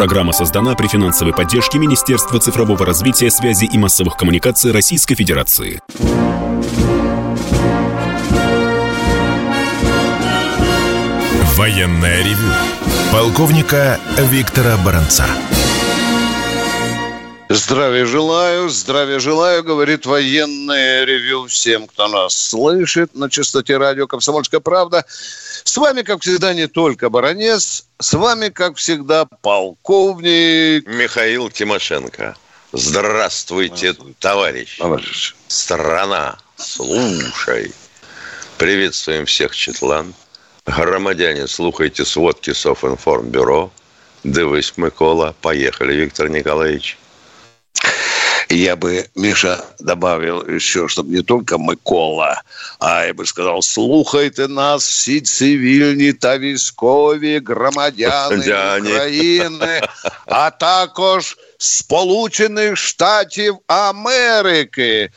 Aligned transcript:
Программа 0.00 0.32
создана 0.32 0.74
при 0.74 0.86
финансовой 0.86 1.34
поддержке 1.34 1.78
Министерства 1.78 2.40
цифрового 2.40 2.86
развития, 2.86 3.30
связи 3.30 3.66
и 3.66 3.76
массовых 3.76 4.16
коммуникаций 4.16 4.72
Российской 4.72 5.14
Федерации. 5.14 5.78
Военная 11.54 12.24
ревю. 12.24 12.48
Полковника 13.12 14.00
Виктора 14.16 14.78
Баранца. 14.82 15.26
Здравия 17.52 18.06
желаю, 18.06 18.68
здравия 18.68 19.18
желаю, 19.18 19.64
говорит 19.64 20.06
военное 20.06 21.04
ревю 21.04 21.48
всем, 21.48 21.88
кто 21.88 22.06
нас 22.06 22.32
слышит 22.32 23.16
на 23.16 23.28
частоте 23.28 23.76
радио 23.76 24.06
«Комсомольская 24.06 24.60
правда». 24.60 25.04
С 25.08 25.76
вами, 25.76 26.02
как 26.02 26.22
всегда, 26.22 26.54
не 26.54 26.68
только 26.68 27.10
Баранец, 27.10 27.86
с 27.98 28.12
вами, 28.12 28.50
как 28.50 28.76
всегда, 28.76 29.24
полковник... 29.24 30.86
Михаил 30.86 31.50
Тимошенко. 31.50 32.36
Здравствуйте, 32.72 33.94
Здравствуйте. 33.94 34.16
товарищ. 34.20 34.78
Товарищ. 34.78 35.34
Страна, 35.48 36.38
слушай. 36.54 37.74
Приветствуем 38.58 39.26
всех, 39.26 39.56
Четлан. 39.56 40.14
Громадяне, 40.66 41.48
слухайте 41.48 42.04
сводки 42.04 42.52
Софинформбюро. 42.52 43.72
Дивись, 44.22 44.74
Микола. 44.76 45.34
Поехали, 45.42 45.94
Виктор 45.94 46.28
Николаевич. 46.28 46.96
Я 48.49 48.75
бы, 48.75 49.07
Миша, 49.15 49.63
добавил 49.79 50.45
еще, 50.47 50.87
чтобы 50.87 51.11
не 51.11 51.21
только 51.21 51.57
Микола, 51.57 52.41
а 52.79 53.05
я 53.05 53.13
бы 53.13 53.25
сказал, 53.25 53.61
слухайте 53.61 54.47
нас 54.47 54.87
всі 54.87 55.21
цивільні 55.21 56.13
та 56.13 56.37
військові 56.37 57.41
громадяни 57.45 58.37
України, 58.79 59.81
а 60.25 60.49
також 60.49 61.37
Сполучених 61.57 62.77
Штатів 62.77 63.57
Америки, 63.67 65.09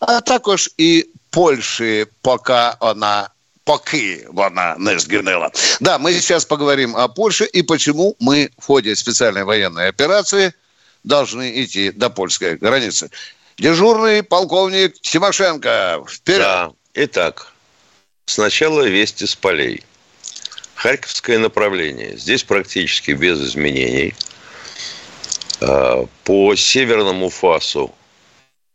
а 0.00 0.20
також 0.20 0.70
і 0.78 1.06
Польши, 1.30 2.06
поки 2.22 2.70
вона 2.80 3.28
поки 3.64 4.26
вона 4.32 4.76
не 4.78 4.98
сгинела. 4.98 5.50
Да, 5.80 5.98
мы 5.98 6.12
сейчас 6.12 6.44
поговорим 6.44 6.96
о 6.96 7.08
Польше 7.08 7.44
и 7.44 7.62
почему 7.62 8.14
мы 8.20 8.48
в 8.58 8.66
ходе 8.66 8.94
специальной 8.94 9.44
военной 9.44 9.88
операции 9.88 10.52
должны 11.03 11.63
идти 11.63 11.91
до 11.91 12.09
польской 12.09 12.57
границы. 12.57 13.09
Дежурный 13.57 14.23
полковник 14.23 14.99
Тимошенко, 15.01 16.03
вперед! 16.07 16.39
Да, 16.39 16.71
итак, 16.93 17.53
сначала 18.25 18.87
вести 18.87 19.25
с 19.25 19.35
полей. 19.35 19.83
Харьковское 20.75 21.37
направление. 21.37 22.17
Здесь 22.17 22.43
практически 22.43 23.11
без 23.11 23.39
изменений. 23.39 24.15
А, 25.59 26.07
по 26.23 26.55
северному 26.55 27.29
фасу 27.29 27.93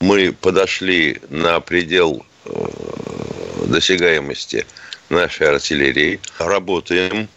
мы 0.00 0.32
подошли 0.32 1.20
на 1.30 1.58
предел 1.60 2.24
э, 2.44 2.50
досягаемости 3.66 4.66
нашей 5.08 5.48
артиллерии. 5.48 6.20
Работаем 6.38 7.28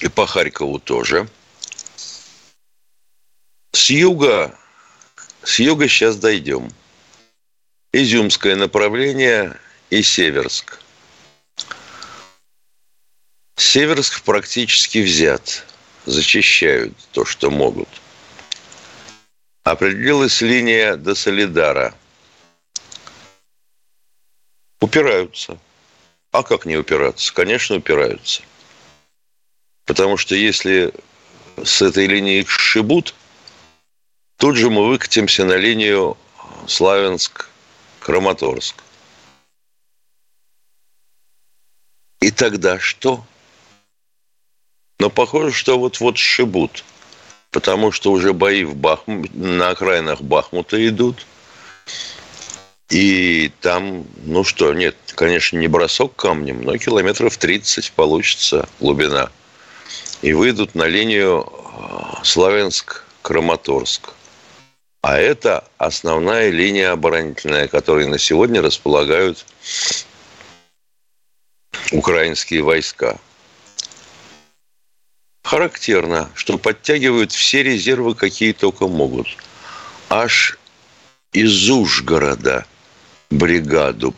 и 0.00 0.08
по 0.08 0.26
Харькову 0.26 0.78
тоже. 0.78 1.28
С 3.76 3.90
юга, 3.90 4.58
с 5.42 5.60
юга 5.60 5.86
сейчас 5.86 6.16
дойдем. 6.16 6.72
Изюмское 7.92 8.56
направление 8.56 9.60
и 9.90 10.02
Северск. 10.02 10.80
Северск 13.56 14.22
практически 14.22 14.98
взят. 15.02 15.66
Зачищают 16.06 16.96
то, 17.12 17.26
что 17.26 17.50
могут. 17.50 17.90
Определилась 19.62 20.40
линия 20.40 20.96
до 20.96 21.14
Солидара– 21.14 21.94
Упираются. 24.80 25.58
А 26.32 26.42
как 26.42 26.64
не 26.64 26.78
упираться? 26.78 27.32
Конечно, 27.34 27.76
упираются. 27.76 28.42
Потому 29.84 30.16
что 30.16 30.34
если 30.34 30.94
с 31.62 31.82
этой 31.82 32.06
линии 32.06 32.40
их 32.40 32.50
шибут, 32.50 33.14
тут 34.36 34.56
же 34.56 34.70
мы 34.70 34.88
выкатимся 34.88 35.44
на 35.44 35.56
линию 35.56 36.16
Славянск-Краматорск. 36.66 38.74
И 42.20 42.30
тогда 42.30 42.78
что? 42.78 43.24
Но 44.98 45.10
похоже, 45.10 45.52
что 45.52 45.78
вот-вот 45.78 46.16
шибут. 46.16 46.84
Потому 47.50 47.92
что 47.92 48.12
уже 48.12 48.32
бои 48.32 48.64
в 48.64 48.74
Бахму... 48.74 49.26
на 49.32 49.70
окраинах 49.70 50.20
Бахмута 50.20 50.88
идут– 50.88 51.26
и 52.88 53.50
там, 53.60 54.06
ну 54.24 54.44
что, 54.44 54.72
нет, 54.72 54.96
конечно, 55.14 55.58
не 55.58 55.66
бросок 55.66 56.14
камнем, 56.14 56.62
но 56.62 56.76
километров 56.78 57.36
30 57.36 57.92
получится 57.92 58.68
глубина. 58.78 59.30
И 60.22 60.32
выйдут 60.32 60.74
на 60.74 60.84
линию 60.84 61.46
э, 61.46 62.22
Славянск-Краматорск. 62.22 64.12
А 65.08 65.18
это 65.20 65.62
основная 65.78 66.50
линия 66.50 66.90
оборонительная, 66.90 67.68
которой 67.68 68.08
на 68.08 68.18
сегодня 68.18 68.60
располагают 68.60 69.46
украинские 71.92 72.64
войска. 72.64 73.16
Характерно, 75.44 76.28
что 76.34 76.58
подтягивают 76.58 77.30
все 77.30 77.62
резервы, 77.62 78.16
какие 78.16 78.52
только 78.52 78.88
могут. 78.88 79.28
Аж 80.10 80.58
из 81.32 81.70
Ужгорода– 81.70 82.66
бригаду 83.30 84.12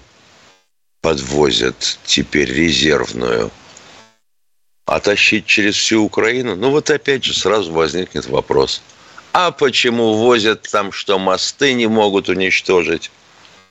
подвозят 1.03 1.99
теперь 2.07 2.51
резервную. 2.51 3.51
А 4.87 5.01
тащить 5.01 5.45
через 5.45 5.77
всю 5.77 6.03
Украину? 6.03 6.57
Ну 6.57 6.71
вот 6.71 6.89
опять 6.89 7.25
же 7.25 7.39
сразу 7.39 7.73
возникнет 7.73 8.25
вопрос. 8.25 8.81
А 9.33 9.51
почему 9.51 10.15
возят 10.15 10.63
там, 10.63 10.93
что 10.93 11.19
мосты 11.19 11.75
не 11.75 11.87
могут 11.87 12.29
уничтожить? 12.29 13.11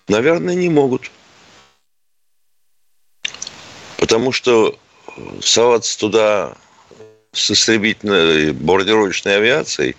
Наверное, 0.07 0.56
не 0.56 0.69
могут. 0.69 1.12
Потому 3.97 4.31
что 4.31 4.78
соваться 5.41 6.00
туда 6.00 6.56
с 7.34 7.51
истребительной 7.51 8.53
бомбардировочной 8.53 9.38
авиацией, 9.38 9.96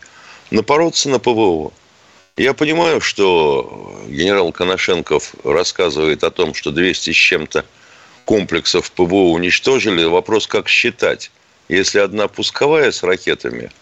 напороться 0.50 1.08
на 1.08 1.18
ПВО– 1.18 1.72
я 2.38 2.54
понимаю, 2.54 3.00
что 3.00 4.00
генерал 4.06 4.52
Коношенков 4.52 5.34
рассказывает 5.42 6.22
о 6.22 6.30
том, 6.30 6.54
что 6.54 6.70
200 6.70 7.10
с 7.10 7.16
чем-то 7.16 7.64
комплексов 8.24 8.92
ПВО 8.92 9.32
уничтожили. 9.32 10.04
Вопрос, 10.04 10.46
как 10.46 10.68
считать. 10.68 11.32
Если 11.68 11.98
одна 11.98 12.28
пусковая 12.28 12.92
с 12.92 13.02
ракетами 13.02 13.72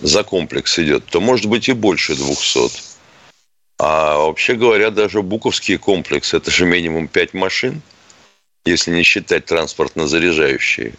за 0.00 0.24
комплекс 0.24 0.78
идет, 0.78 1.04
то 1.06 1.20
может 1.20 1.46
быть 1.46 1.68
и 1.68 1.72
больше 1.72 2.14
200. 2.14 2.94
А 3.78 4.18
вообще 4.18 4.54
говоря, 4.54 4.90
даже 4.90 5.22
Буковский 5.22 5.78
комплекс– 5.78 6.32
это 6.34 6.50
же 6.50 6.64
минимум 6.64 7.08
5 7.08 7.34
машин, 7.34 7.82
если 8.64 8.92
не 8.92 9.02
считать 9.02 9.46
транспортно-заряжающие. 9.46 10.94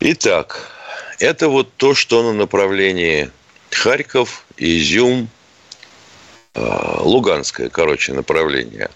Итак, 0.00 0.70
это 1.18 1.48
вот 1.48 1.72
то, 1.76 1.94
что 1.94 2.22
на 2.22 2.32
направлении 2.32 3.30
Харьков, 3.70 4.44
Изюм, 4.56 5.28
а, 6.54 7.00
Луганское, 7.02 7.68
короче, 7.68 8.12
направление. 8.12 8.90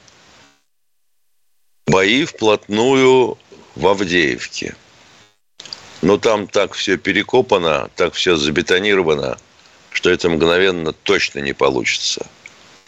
Бои 1.87 2.25
вплотную 2.25 3.37
в 3.75 3.87
Авдеевке. 3.87 4.77
Но 6.03 6.19
там 6.19 6.49
так 6.49 6.75
все 6.75 6.97
перекопано, 6.97 7.89
так 7.95 8.15
все 8.15 8.37
забетонировано, 8.37 9.39
что 9.91 10.10
это 10.10 10.28
мгновенно 10.28 10.93
точно 10.93 11.39
не 11.39 11.53
получится. 11.53 12.27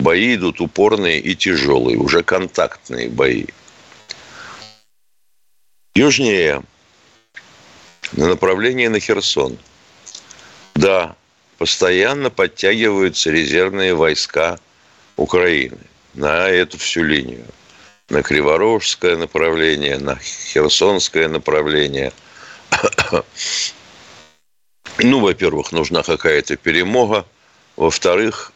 Бои 0.01 0.35
идут 0.35 0.61
упорные 0.61 1.21
и 1.21 1.37
тяжелые, 1.37 1.97
уже 1.97 2.25
контактные 2.25 3.09
бои. 3.09 3.47
Южнее, 5.95 6.63
на 8.13 8.29
направлении 8.29 8.89
на 8.89 8.99
Херсон. 8.99 9.59
Да, 10.75 11.15
постоянно 11.57 12.31
подтягиваются 12.31 13.31
резервные 13.31 13.95
войска 13.95 14.59
Украины 15.17 15.79
на 16.15 16.49
эту 16.49 16.79
всю 16.79 17.05
линию. 17.05 17.45
На 18.09 18.23
Криворожское 18.23 19.17
направление, 19.17 19.99
на 19.99 20.17
Херсонское 20.17 21.29
направление. 21.29 22.13
Ну, 24.99 25.19
во-первых, 25.19 25.73
нужна 25.73 26.05
какая-то 26.05 26.57
перемога. 26.57 27.27
Во-вторых, 27.75 28.53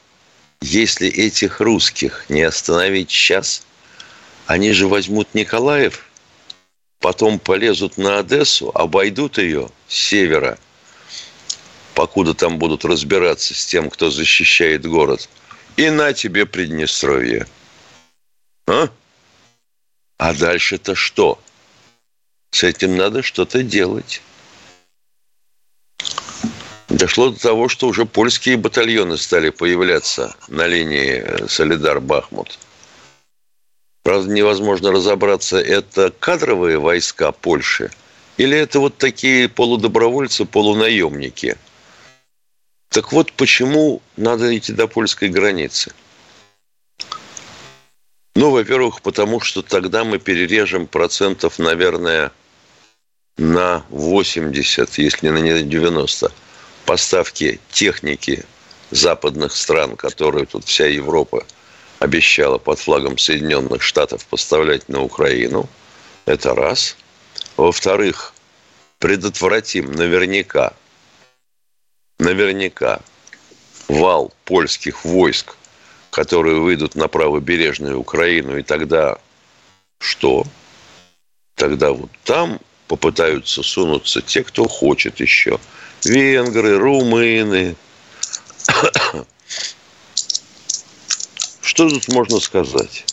если 0.60 1.08
этих 1.08 1.60
русских 1.60 2.26
не 2.28 2.42
остановить 2.42 3.10
сейчас, 3.10 3.66
они 4.46 4.70
же 4.70 4.86
возьмут 4.86 5.34
Николаев, 5.34 6.06
потом 7.00 7.40
полезут 7.40 7.98
на 7.98 8.20
Одессу, 8.20 8.70
обойдут 8.72 9.38
ее 9.38 9.70
с 9.88 9.94
севера– 9.94 10.58
покуда 11.98 12.32
там 12.32 12.58
будут 12.58 12.84
разбираться 12.84 13.54
с 13.54 13.66
тем, 13.66 13.90
кто 13.90 14.08
защищает 14.08 14.86
город. 14.86 15.28
И 15.76 15.90
на 15.90 16.12
тебе 16.12 16.46
Приднестровье. 16.46 17.48
А? 18.68 18.88
А 20.16 20.32
дальше-то 20.32 20.94
что? 20.94 21.40
С 22.50 22.64
этим 22.64 22.96
надо 22.96 23.22
что-то 23.22 23.62
делать. 23.62 24.22
Дошло 26.88 27.30
до 27.30 27.38
того, 27.40 27.68
что 27.68 27.86
уже 27.88 28.06
польские 28.06 28.56
батальоны 28.56 29.16
стали 29.18 29.50
появляться 29.50 30.34
на 30.48 30.66
линии 30.66 31.22
э, 31.22 31.46
Солидар-Бахмут. 31.46 32.58
Правда, 34.02 34.32
невозможно 34.32 34.90
разобраться, 34.90 35.58
это 35.58 36.10
кадровые 36.18 36.78
войска 36.78 37.30
Польши 37.30 37.90
или 38.38 38.56
это 38.56 38.80
вот 38.80 38.96
такие 38.96 39.48
полудобровольцы, 39.48 40.44
полунаемники. 40.44 41.58
Так 42.88 43.12
вот, 43.12 43.32
почему 43.32 44.00
надо 44.16 44.56
идти 44.56 44.72
до 44.72 44.86
польской 44.86 45.28
границы? 45.28 45.92
Ну, 48.38 48.52
во-первых, 48.52 49.02
потому 49.02 49.40
что 49.40 49.62
тогда 49.62 50.05
мы 50.05 50.20
перережем 50.20 50.87
процентов, 50.87 51.58
наверное, 51.58 52.31
на 53.37 53.85
80, 53.88 54.96
если 54.96 55.26
не 55.26 55.32
на 55.32 55.62
90 55.62 56.31
поставки 56.85 57.58
техники 57.73 58.44
западных 58.93 59.56
стран, 59.56 59.96
которые 59.96 60.46
тут 60.46 60.67
вся 60.67 60.87
Европа 60.87 61.44
обещала 61.99 62.58
под 62.58 62.79
флагом 62.79 63.19
Соединенных 63.19 63.82
Штатов 63.82 64.25
поставлять 64.26 64.88
на 64.88 65.02
Украину. 65.02 65.69
Это 66.25 66.55
раз. 66.55 66.96
Во-вторых, 67.56 68.35
предотвратим 69.00 69.90
наверняка, 69.90 70.75
наверняка 72.20 73.00
вал 73.88 74.32
польских 74.44 75.05
войск, 75.05 75.56
которые 76.10 76.60
выйдут 76.60 76.94
на 76.94 77.08
правобережную 77.08 77.99
Украину, 77.99 78.58
и 78.58 78.62
тогда 78.62 79.19
что? 80.00 80.44
Тогда 81.55 81.93
вот 81.93 82.10
там 82.25 82.60
попытаются 82.87 83.62
сунуться 83.62 84.22
те, 84.22 84.43
кто 84.43 84.66
хочет 84.69 85.20
еще– 85.20 85.58
венгры, 86.05 86.78
румыны. 86.78 87.76
Что 91.60 91.88
тут 91.88 92.08
можно 92.08 92.40
сказать? 92.40 93.04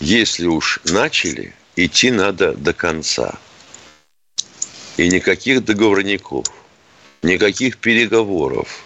Если 0.00 0.46
уж 0.46 0.80
начали, 0.84 1.54
идти 1.76 2.10
надо 2.10 2.52
до 2.52 2.72
конца. 2.72 3.38
И 4.96 5.08
никаких 5.08 5.64
договорников, 5.64 6.46
никаких 7.22 7.78
переговоров. 7.78 8.84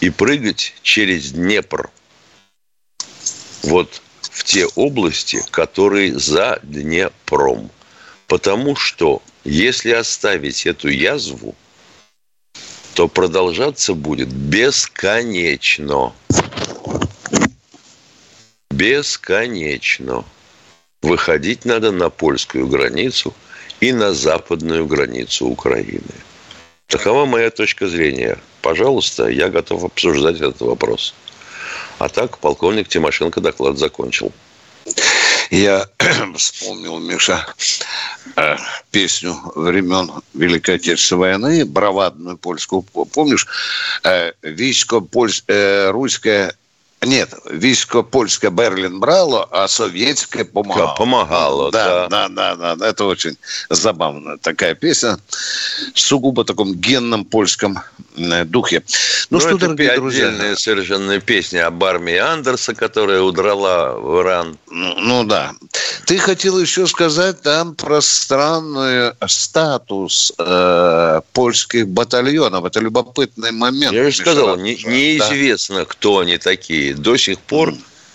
И 0.00 0.10
прыгать 0.10 0.74
через 0.82 1.32
Днепр. 1.32 1.90
Вот 3.62 4.00
в 4.22 4.44
те 4.44 4.66
области, 4.66 5.42
которые 5.50 6.18
за 6.18 6.60
Днепром. 6.62 7.70
Потому 8.26 8.76
что 8.76 9.22
если 9.44 9.92
оставить 9.92 10.66
эту 10.66 10.88
язву, 10.88 11.54
то 12.94 13.08
продолжаться 13.08 13.94
будет 13.94 14.28
бесконечно. 14.28 16.12
Бесконечно. 18.70 20.24
Выходить 21.02 21.64
надо 21.64 21.92
на 21.92 22.10
польскую 22.10 22.66
границу 22.66 23.34
и 23.80 23.92
на 23.92 24.12
западную 24.12 24.86
границу 24.86 25.46
Украины. 25.46 26.14
Такова 26.88 27.24
моя 27.24 27.50
точка 27.50 27.88
зрения. 27.88 28.38
Пожалуйста, 28.68 29.28
я 29.28 29.48
готов 29.48 29.84
обсуждать 29.84 30.36
этот 30.36 30.60
вопрос. 30.60 31.14
А 31.98 32.10
так 32.10 32.36
полковник 32.36 32.86
Тимошенко 32.86 33.40
доклад 33.40 33.78
закончил. 33.78 34.30
Я 35.50 35.88
вспомнил, 36.36 36.98
Миша, 36.98 37.46
э, 38.36 38.56
песню 38.90 39.34
времен 39.54 40.10
Великой 40.34 40.74
Отечественной 40.74 41.38
войны, 41.38 41.64
бравадную 41.64 42.36
польскую, 42.36 42.82
помнишь? 42.82 43.46
Э, 44.04 44.32
Військо 44.42 45.02
польс... 45.02 45.44
Э, 45.48 45.90
руське 45.90 46.52
нет, 47.02 47.34
військо 47.50 48.04
польское 48.04 48.50
Берлин 48.50 49.00
брало, 49.00 49.46
а 49.50 49.68
советское 49.68 50.44
помогало. 50.44 50.94
Помогало, 50.94 51.70
да. 51.70 52.08
Да, 52.08 52.28
да, 52.28 52.54
да, 52.56 52.74
да. 52.74 52.88
Это 52.88 53.04
очень 53.04 53.36
забавная 53.70 54.36
такая 54.36 54.74
песня. 54.74 55.18
Сугубо 55.94 56.44
таком 56.44 56.74
генном 56.74 57.24
польском 57.24 57.78
духе. 58.46 58.82
Ну, 59.30 59.38
ну 59.38 59.40
что, 59.40 59.50
это 59.50 59.58
дорогие 59.58 59.94
друзья. 59.96 60.28
отдельная 60.28 60.56
совершенно 60.56 61.20
песня 61.20 61.66
об 61.66 61.84
армии 61.84 62.16
Андерса, 62.16 62.74
которая 62.74 63.20
удрала 63.20 63.92
в 63.92 64.20
Иран. 64.20 64.58
Ну, 64.70 64.94
ну 64.98 65.24
да. 65.24 65.52
Ты 66.04 66.18
хотел 66.18 66.58
еще 66.58 66.86
сказать 66.86 67.42
там 67.42 67.74
про 67.74 68.00
странный 68.00 69.12
статус 69.28 70.32
э, 70.38 71.20
польских 71.32 71.86
батальонов. 71.88 72.64
Это 72.64 72.80
любопытный 72.80 73.52
момент. 73.52 73.92
Я 73.92 74.10
же 74.10 74.16
сказал, 74.16 74.56
не, 74.56 74.74
неизвестно, 74.74 75.80
да. 75.80 75.84
кто 75.84 76.18
они 76.18 76.38
такие 76.38 76.87
до 76.92 77.16
сих 77.16 77.38
пор 77.38 77.74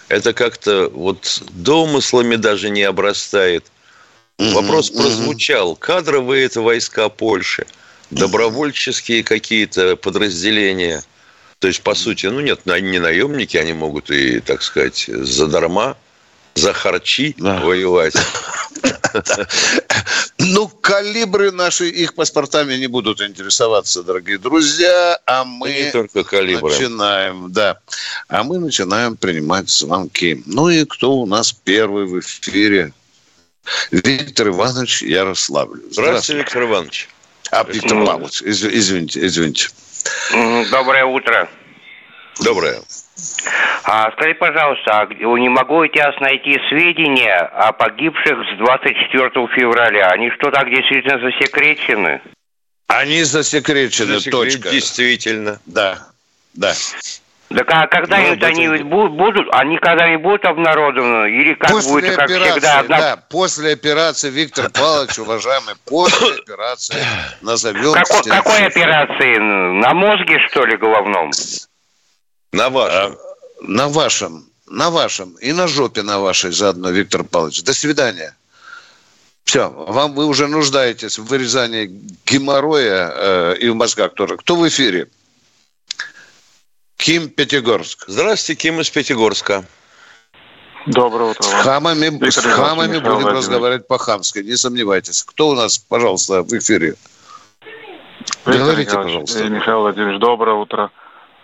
это 0.09 0.33
как-то 0.33 0.89
вот 0.93 1.43
домыслами 1.51 2.35
даже 2.35 2.69
не 2.69 2.83
обрастает. 2.83 3.65
Вопрос 4.37 4.89
прозвучал. 4.89 5.75
Кадровые 5.75 6.45
это 6.45 6.61
войска 6.61 7.09
Польши, 7.09 7.65
добровольческие 8.09 9.23
какие-то 9.23 9.95
подразделения. 9.95 11.03
То 11.59 11.67
есть, 11.67 11.81
по 11.81 11.95
сути, 11.95 12.25
ну 12.25 12.41
нет, 12.41 12.65
не 12.65 12.99
наемники, 12.99 13.57
они 13.57 13.73
могут 13.73 14.11
и, 14.11 14.39
так 14.39 14.61
сказать, 14.61 15.05
задарма, 15.07 15.95
за 16.55 16.73
харчи 16.73 17.35
да. 17.37 17.59
воевать. 17.61 18.15
Ну, 20.39 20.67
калибры 20.67 21.51
наши 21.51 21.89
их 21.89 22.15
паспортами 22.15 22.75
не 22.75 22.87
будут 22.87 23.21
интересоваться, 23.21 24.03
дорогие 24.03 24.37
друзья, 24.37 25.19
а 25.25 25.45
мы 25.45 25.71
не 25.71 25.91
только 25.91 26.23
калибры. 26.23 26.71
начинаем, 26.71 27.51
да, 27.51 27.79
а 28.27 28.43
мы 28.43 28.59
начинаем 28.59 29.15
принимать 29.15 29.69
звонки. 29.69 30.43
Ну 30.45 30.69
и 30.69 30.85
кто 30.85 31.13
у 31.13 31.25
нас 31.25 31.53
первый 31.53 32.05
в 32.05 32.19
эфире? 32.19 32.93
Виктор 33.91 34.49
Иванович 34.49 35.03
Ярославль. 35.03 35.77
Здравствуйте, 35.77 36.01
Здравствуйте 36.01 36.39
Виктор 36.39 36.63
Иванович. 36.63 37.09
А, 37.51 37.63
Виктор 37.63 38.05
Павлович, 38.05 38.41
извините, 38.43 39.25
извините. 39.25 39.69
Доброе 40.71 41.05
утро. 41.05 41.49
Доброе. 42.41 42.81
А 43.83 44.11
скажи, 44.11 44.33
пожалуйста, 44.35 45.01
а 45.01 45.05
не 45.05 45.49
могу 45.49 45.83
я 45.83 46.13
найти 46.19 46.57
сведения 46.69 47.37
о 47.37 47.73
погибших 47.73 48.37
с 48.53 48.57
24 48.57 49.29
февраля? 49.55 50.07
Они 50.07 50.31
что, 50.31 50.51
так 50.51 50.69
действительно 50.69 51.19
засекречены? 51.19 52.21
Они 52.87 53.23
засекречены, 53.23 54.15
Засекрет, 54.15 54.31
точка. 54.31 54.69
Действительно. 54.69 55.59
Да, 55.65 55.99
да. 56.53 56.73
Так 57.49 57.67
а 57.69 57.87
когда-нибудь 57.87 58.39
ну, 58.39 58.47
они 58.47 58.65
это... 58.65 58.83
будут, 58.83 59.47
они 59.51 59.77
когда-нибудь 59.77 60.23
будут 60.23 60.45
обнародованы? 60.45 61.29
Или 61.29 61.53
как 61.53 61.69
после 61.69 61.91
будет, 61.91 62.15
как 62.15 62.25
операции, 62.25 62.51
всегда? 62.51 62.79
Одна... 62.79 62.97
Да, 62.99 63.17
после 63.29 63.73
операции, 63.73 64.29
Виктор 64.31 64.69
Павлович, 64.71 65.19
уважаемый, 65.19 65.75
после 65.85 66.35
операции 66.41 67.03
назовем... 67.41 67.93
Какой, 67.93 68.23
какой 68.23 68.65
операции? 68.65 69.37
На 69.37 69.93
мозге, 69.93 70.39
что 70.49 70.65
ли, 70.65 70.77
головном? 70.77 71.31
На 72.53 72.69
вашем. 72.69 73.11
А, 73.11 73.17
на 73.61 73.87
вашем. 73.89 74.45
На 74.67 74.89
вашем. 74.89 75.33
И 75.41 75.51
на 75.51 75.67
жопе 75.67 76.03
на 76.03 76.19
вашей 76.19 76.51
заодно, 76.51 76.91
Виктор 76.91 77.23
Павлович. 77.23 77.63
До 77.63 77.73
свидания. 77.73 78.35
Все, 79.43 79.69
вам 79.69 80.13
вы 80.13 80.25
уже 80.25 80.47
нуждаетесь 80.47 81.19
в 81.19 81.25
вырезании 81.25 81.91
геморроя 82.25 83.11
э, 83.13 83.55
и 83.59 83.69
в 83.69 83.75
мозгах 83.75 84.13
тоже. 84.13 84.37
Кто 84.37 84.55
в 84.55 84.67
эфире? 84.67 85.09
Ким 86.97 87.29
Пятигорск. 87.29 88.05
Здравствуйте, 88.07 88.61
Ким 88.61 88.79
из 88.79 88.89
Пятигорска. 88.89 89.65
Доброго 90.85 91.31
утра. 91.31 91.43
С 91.43 91.63
хамами, 91.63 92.05
Виктор 92.05 92.31
с 92.31 92.55
хамами 92.55 92.99
будем 92.99 93.27
разговаривать 93.27 93.87
по-хамски, 93.87 94.39
не 94.39 94.55
сомневайтесь. 94.55 95.23
Кто 95.23 95.49
у 95.49 95.55
нас, 95.55 95.77
пожалуйста, 95.77 96.43
в 96.43 96.53
эфире? 96.53 96.95
Виктор 98.45 98.57
Говорите, 98.57 98.95
пожалуйста. 98.95 99.43
Михаил 99.45 99.79
Владимирович, 99.81 100.19
доброе 100.19 100.55
утро. 100.55 100.91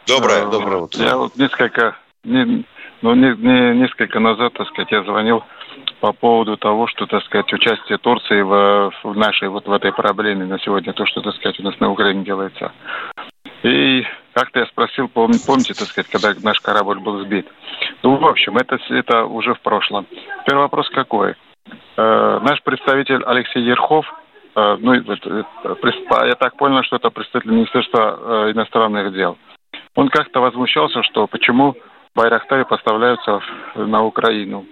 Доброе, 0.09 0.47
э, 0.47 0.49
доброе 0.49 0.81
утро. 0.81 1.03
Я 1.03 1.17
вот 1.17 1.35
несколько, 1.37 1.95
не, 2.23 2.65
ну, 3.03 3.13
не, 3.13 3.35
не, 3.37 3.79
несколько 3.79 4.19
назад, 4.19 4.53
так 4.53 4.67
сказать, 4.69 4.91
я 4.91 5.03
звонил 5.03 5.43
по 5.99 6.13
поводу 6.13 6.57
того, 6.57 6.87
что, 6.87 7.05
так 7.05 7.23
сказать, 7.25 7.53
участие 7.53 7.99
Турции 7.99 8.41
в, 8.41 8.91
в 9.03 9.15
нашей 9.15 9.49
вот 9.49 9.67
в 9.67 9.71
этой 9.71 9.93
проблеме 9.93 10.45
на 10.45 10.57
сегодня, 10.59 10.93
то, 10.93 11.05
что, 11.05 11.21
так 11.21 11.35
сказать, 11.35 11.59
у 11.59 11.63
нас 11.63 11.79
на 11.79 11.91
Украине 11.91 12.23
делается. 12.23 12.71
И 13.61 14.03
как-то 14.33 14.59
я 14.59 14.65
спросил, 14.65 15.09
пом, 15.09 15.31
помните, 15.45 15.75
так 15.75 15.87
сказать, 15.87 16.09
когда 16.09 16.33
наш 16.41 16.59
корабль 16.59 16.99
был 16.99 17.23
сбит. 17.23 17.47
Ну, 18.01 18.15
в 18.15 18.25
общем, 18.25 18.57
это, 18.57 18.79
это 18.89 19.25
уже 19.25 19.53
в 19.53 19.59
прошлом. 19.59 20.07
Первый 20.45 20.61
вопрос 20.61 20.89
какой? 20.89 21.35
Э, 21.97 22.39
наш 22.41 22.63
представитель 22.63 23.21
Алексей 23.25 23.61
Ерхов 23.61 24.05
э, 24.55 24.77
ну, 24.79 24.93
я 24.93 26.35
так 26.35 26.57
понял, 26.57 26.81
что 26.83 26.95
это 26.95 27.11
представитель 27.11 27.51
Министерства 27.51 28.49
иностранных 28.51 29.13
дел. 29.13 29.37
Он 29.95 30.09
как-то 30.09 30.39
возмущался, 30.39 31.03
что 31.03 31.27
почему 31.27 31.75
Байрактары 32.15 32.65
поставляются 32.65 33.41
на 33.75 34.03
Украину. 34.03 34.65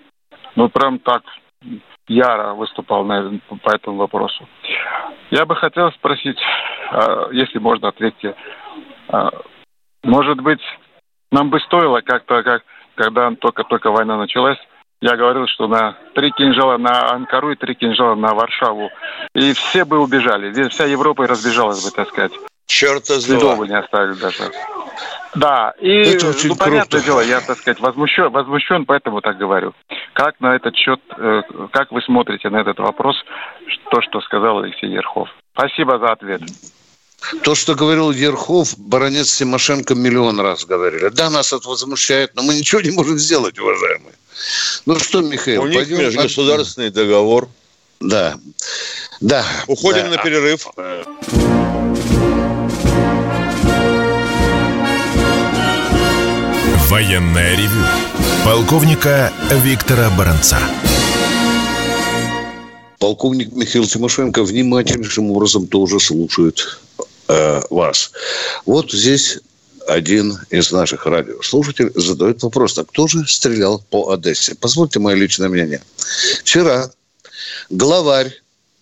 Ну, 0.56 0.70
прям 0.70 1.00
так 1.00 1.24
яро 2.08 2.54
выступал 2.54 3.04
на, 3.04 3.40
по 3.64 3.76
этому 3.76 3.98
вопросу. 3.98 4.48
Я 5.30 5.46
бы 5.46 5.56
хотел 5.56 5.92
спросить, 5.92 6.40
если 7.32 7.60
можно, 7.60 7.90
ответьте. 7.90 8.36
Может 10.04 10.42
быть, 10.42 10.62
нам 11.32 11.50
бы 11.50 11.60
стоило 11.60 12.02
как-то, 12.02 12.42
как, 12.44 12.64
когда 12.96 13.30
только-только 13.36 13.92
война 13.92 14.18
началась, 14.18 14.58
я 15.02 15.16
говорил, 15.16 15.46
что 15.48 15.68
на 15.68 15.96
три 16.16 16.32
кинжала 16.32 16.78
на 16.78 17.12
Анкару 17.12 17.52
и 17.52 17.56
три 17.56 17.76
кинжала 17.76 18.16
на 18.16 18.34
Варшаву. 18.34 18.90
И 19.36 19.54
все 19.54 19.86
бы 19.86 20.00
убежали. 20.00 20.52
Вся 20.70 20.86
Европа 20.86 21.24
и 21.24 21.28
разбежалась 21.28 21.86
бы, 21.86 21.96
так 21.96 22.08
сказать. 22.08 22.34
Черта 22.68 23.20
с 23.20 23.26
два. 23.26 23.56
бы 23.56 23.68
не 23.68 23.78
оставили 23.78 24.16
даже. 24.16 24.52
Да, 25.36 25.74
и, 25.80 25.90
Это 25.90 26.30
очень 26.30 26.50
ну, 26.50 26.56
понятное 26.56 27.02
дело, 27.02 27.22
я, 27.22 27.42
так 27.42 27.58
сказать, 27.60 27.80
возмущен, 27.80 28.30
возмущен, 28.30 28.86
поэтому 28.86 29.22
так 29.22 29.38
говорю. 29.38 29.74
Как 30.14 30.40
на 30.40 30.56
этот 30.56 30.76
счет, 30.76 31.00
э, 31.18 31.42
как 31.72 31.92
вы 31.92 32.02
смотрите 32.02 32.50
на 32.50 32.58
этот 32.58 32.80
вопрос, 32.80 33.16
то, 33.92 34.02
что 34.02 34.20
сказал 34.22 34.60
Алексей 34.60 34.90
Ерхов? 34.90 35.30
Спасибо 35.54 36.00
за 36.00 36.08
ответ. 36.12 36.42
То, 37.44 37.56
что 37.56 37.76
говорил 37.76 38.12
Ерхов, 38.12 38.78
баронец 38.78 39.36
Тимошенко 39.36 39.96
миллион 39.96 40.40
раз 40.40 40.66
говорили. 40.66 41.10
Да, 41.10 41.30
нас 41.30 41.54
это 41.54 41.68
возмущает, 41.68 42.36
но 42.36 42.44
мы 42.44 42.56
ничего 42.56 42.82
не 42.82 42.92
можем 42.92 43.18
сделать, 43.18 43.58
уважаемые. 43.60 44.14
Ну 44.86 45.00
что, 45.00 45.22
Михаил, 45.22 45.64
У 45.64 45.68
них 45.68 45.80
пойдем... 45.80 46.00
межгосударственный 46.00 46.90
договор. 46.90 47.48
Да. 48.00 48.36
Да. 49.20 49.44
Уходим 49.68 50.04
да. 50.04 50.10
на 50.12 50.18
перерыв. 50.18 50.68
Военная 56.90 57.58
ревю. 57.58 57.84
Полковника 58.46 59.34
Виктора 59.52 60.10
Баранца. 60.18 60.58
Полковник 62.98 63.52
Михаил 63.52 63.86
Тимошенко 63.86 64.42
внимательнейшим 64.42 65.30
образом 65.32 65.68
тоже 65.68 66.00
слушает 66.00 66.80
э, 67.28 67.62
вас. 67.70 68.12
Вот 68.66 68.94
здесь 68.94 69.40
один 69.86 70.38
из 70.50 70.72
наших 70.72 71.06
радиослушателей 71.06 71.92
задает 71.94 72.42
вопрос, 72.44 72.78
а 72.78 72.86
кто 72.86 73.06
же 73.08 73.28
стрелял 73.28 73.84
по 73.90 74.14
Одессе? 74.14 74.56
Позвольте 74.56 75.00
мое 75.00 75.16
личное 75.18 75.50
мнение. 75.50 75.82
Вчера 76.40 76.90
главарь 77.70 78.32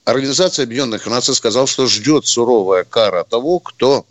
Организации 0.03 0.61
Объединенных 0.61 1.07
Наций 1.07 1.33
сказал, 1.33 1.65
что 1.65 1.87
ждет 1.87 2.27
суровая 2.27 2.83
кара 2.83 3.23
того, 3.23 3.57
кто 3.57 4.05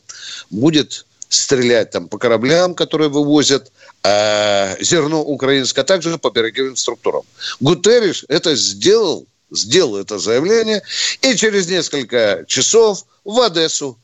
будет 0.51 1.07
стрелять 1.35 1.91
там 1.91 2.09
по 2.09 2.19
кораблям, 2.19 2.75
которые 2.75 3.09
вывозят 3.09 3.73
э, 4.03 4.83
зерно 4.83 5.23
украинское, 5.23 5.85
а 5.85 5.87
также 5.87 6.19
по 6.19 6.31
береговым 6.31 6.77
структурам. 6.77 7.23
Гутерриш 7.61 8.25
это 8.29 8.55
сделал, 8.55 9.27
сделал 9.51 9.97
это 9.97 10.19
заявление, 10.19 10.83
и 11.23 11.37
через 11.37 11.69
несколько 11.69 12.45
часов 12.47 13.05
в 13.25 13.41
Одессу 13.41 13.99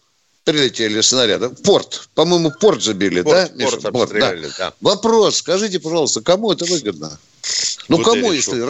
прилетели 0.44 1.00
снаряды. 1.00 1.50
Порт. 1.50 2.08
По-моему, 2.14 2.50
порт 2.50 2.82
забили, 2.82 3.22
порт, 3.22 3.52
да? 3.54 3.64
Порт, 3.64 3.92
порт 3.92 4.12
да. 4.12 4.34
да. 4.58 4.72
Вопрос. 4.80 5.36
Скажите, 5.36 5.78
пожалуйста, 5.78 6.22
кому 6.22 6.52
это 6.52 6.64
выгодно? 6.64 7.18
Ну, 7.88 7.96
вот 7.96 8.06
кому, 8.06 8.32
если 8.32 8.60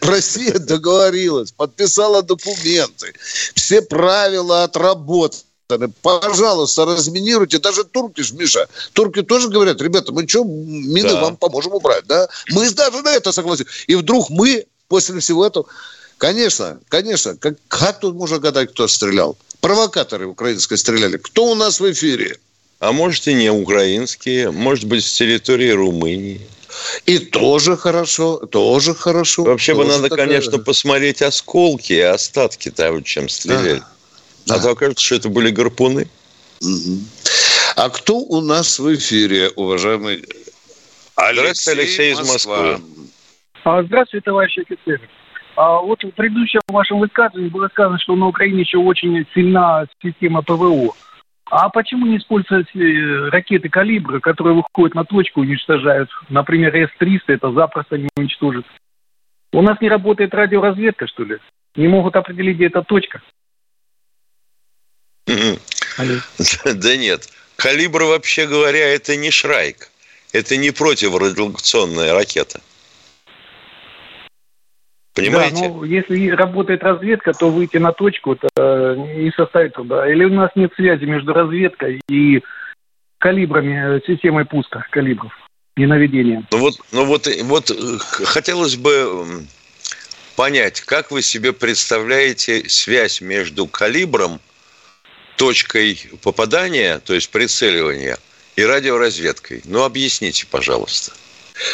Россия 0.00 0.58
договорилась, 0.58 1.52
подписала 1.52 2.22
документы, 2.22 3.12
все 3.54 3.82
правила 3.82 4.64
отработаны, 4.64 5.42
Пожалуйста, 6.02 6.84
разминируйте. 6.84 7.58
Даже 7.58 7.84
турки, 7.84 8.22
Миша, 8.32 8.68
турки 8.92 9.22
тоже 9.22 9.48
говорят, 9.48 9.80
ребята, 9.80 10.12
мы 10.12 10.26
что, 10.28 10.44
мины 10.44 11.10
да. 11.10 11.20
вам 11.20 11.36
поможем 11.36 11.74
убрать, 11.74 12.04
да? 12.06 12.28
Мы 12.50 12.70
даже 12.70 13.02
на 13.02 13.12
это 13.12 13.32
согласились. 13.32 13.70
И 13.86 13.94
вдруг 13.94 14.30
мы 14.30 14.66
после 14.88 15.20
всего 15.20 15.46
этого... 15.46 15.66
Конечно, 16.18 16.78
конечно. 16.88 17.36
Как, 17.36 17.54
как 17.68 18.00
тут 18.00 18.14
можно 18.14 18.38
гадать, 18.38 18.70
кто 18.70 18.86
стрелял? 18.88 19.36
провокаторы 19.60 20.26
украинские 20.26 20.76
стреляли. 20.76 21.16
Кто 21.16 21.46
у 21.46 21.54
нас 21.54 21.80
в 21.80 21.92
эфире? 21.92 22.38
А 22.78 22.92
может 22.92 23.28
и 23.28 23.34
не 23.34 23.50
украинские, 23.50 24.50
может 24.50 24.84
быть 24.84 25.04
с 25.04 25.12
территории 25.12 25.70
Румынии. 25.70 26.40
И 27.04 27.18
тоже 27.18 27.76
хорошо, 27.76 28.38
тоже 28.38 28.94
хорошо. 28.94 29.44
Вообще 29.44 29.74
тоже 29.74 29.86
бы 29.86 29.92
надо, 29.92 30.08
такая... 30.08 30.26
конечно, 30.26 30.58
посмотреть 30.58 31.20
осколки 31.20 31.92
и 31.92 32.00
остатки 32.00 32.70
того, 32.70 33.00
чем 33.02 33.28
стреляли. 33.28 33.80
Да. 33.80 33.88
А 34.48 34.58
то 34.58 34.70
окажется, 34.70 35.04
что 35.04 35.14
это 35.16 35.28
были 35.28 35.50
гарпуны. 35.50 36.08
Угу. 36.60 36.98
А 37.76 37.88
кто 37.90 38.18
у 38.18 38.40
нас 38.40 38.78
в 38.78 38.94
эфире, 38.94 39.50
уважаемый 39.56 40.24
Алексей, 41.16 41.72
Алексей 41.72 42.12
из 42.12 42.18
Москвы. 42.18 42.80
А, 43.64 43.82
здравствуйте, 43.82 44.24
товарищи 44.24 44.60
офицеры. 44.60 45.08
А 45.56 45.78
вот 45.80 46.02
в 46.02 46.10
предыдущем 46.10 46.60
вашем 46.68 47.00
высказывании 47.00 47.48
было 47.48 47.68
сказано, 47.68 47.98
что 47.98 48.16
на 48.16 48.28
Украине 48.28 48.60
еще 48.60 48.78
очень 48.78 49.26
сильна 49.34 49.86
система 50.02 50.42
ПВО. 50.42 50.94
А 51.50 51.68
почему 51.68 52.06
не 52.06 52.18
использовать 52.18 52.68
э, 52.74 53.28
ракеты 53.30 53.68
калибра, 53.68 54.20
которые 54.20 54.54
выходят 54.54 54.94
на 54.94 55.04
точку 55.04 55.42
и 55.42 55.48
уничтожают? 55.48 56.08
Например, 56.28 56.74
С-300 56.74 57.20
это 57.26 57.52
запросто 57.52 57.98
не 57.98 58.08
уничтожит. 58.16 58.64
У 59.52 59.60
нас 59.60 59.80
не 59.80 59.88
работает 59.88 60.32
радиоразведка, 60.32 61.08
что 61.08 61.24
ли? 61.24 61.38
Не 61.74 61.88
могут 61.88 62.14
определить, 62.14 62.56
где 62.56 62.66
эта 62.66 62.82
точка? 62.82 63.20
Да 66.74 66.96
нет. 66.96 67.28
Калибр, 67.56 68.04
вообще 68.04 68.46
говоря, 68.46 68.88
это 68.88 69.16
не 69.16 69.30
Шрайк. 69.30 69.90
Это 70.32 70.56
не 70.56 70.70
противорадиационная 70.70 72.14
ракета. 72.14 72.60
Понимаете? 75.14 75.68
Да, 75.68 75.68
ну, 75.68 75.84
если 75.84 76.30
работает 76.30 76.82
разведка, 76.82 77.32
то 77.32 77.50
выйти 77.50 77.78
на 77.78 77.92
точку 77.92 78.34
это 78.40 78.96
не 78.96 79.30
составит 79.32 79.74
труда. 79.74 80.10
Или 80.10 80.24
у 80.24 80.32
нас 80.32 80.50
нет 80.54 80.72
связи 80.76 81.04
между 81.04 81.32
разведкой 81.32 82.00
и 82.08 82.42
калибрами, 83.18 83.96
э, 83.96 84.00
системой 84.06 84.44
пуска 84.44 84.86
калибров 84.90 85.32
и 85.76 85.84
наведением. 85.84 86.46
Ну 86.52 86.58
вот, 86.58 86.74
ну 86.92 87.04
вот, 87.04 87.28
вот 87.42 87.70
э, 87.70 87.98
хотелось 87.98 88.76
бы 88.76 89.44
понять, 90.36 90.80
как 90.80 91.10
вы 91.10 91.22
себе 91.22 91.52
представляете 91.52 92.68
связь 92.68 93.20
между 93.20 93.66
калибром, 93.66 94.40
точкой 95.40 95.98
попадания, 96.22 96.98
то 96.98 97.14
есть 97.14 97.30
прицеливания, 97.30 98.18
и 98.56 98.62
радиоразведкой. 98.62 99.62
Ну, 99.64 99.84
объясните, 99.84 100.46
пожалуйста. 100.46 101.12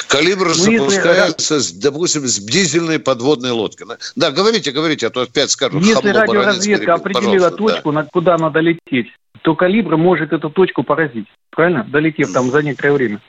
Калибр 0.06 0.46
ну, 0.46 0.54
запускается, 0.54 1.56
если... 1.56 1.80
допустим, 1.80 2.28
с 2.28 2.38
дизельной 2.38 3.00
подводной 3.00 3.50
лодки. 3.50 3.84
Да, 4.14 4.30
говорите, 4.30 4.70
говорите, 4.70 5.08
а 5.08 5.10
то 5.10 5.22
опять 5.22 5.50
скажут. 5.50 5.82
Если 5.82 6.10
радиоразведка 6.10 6.94
определила 6.94 7.50
точку, 7.50 7.90
да. 7.90 8.06
куда 8.12 8.38
надо 8.38 8.60
лететь, 8.60 9.08
то 9.42 9.56
калибр 9.56 9.96
может 9.96 10.32
эту 10.32 10.48
точку 10.48 10.84
поразить. 10.84 11.26
Правильно? 11.50 11.82
Долетев 11.82 12.32
там 12.32 12.52
за 12.52 12.62
некоторое 12.62 12.92
время. 12.92 13.20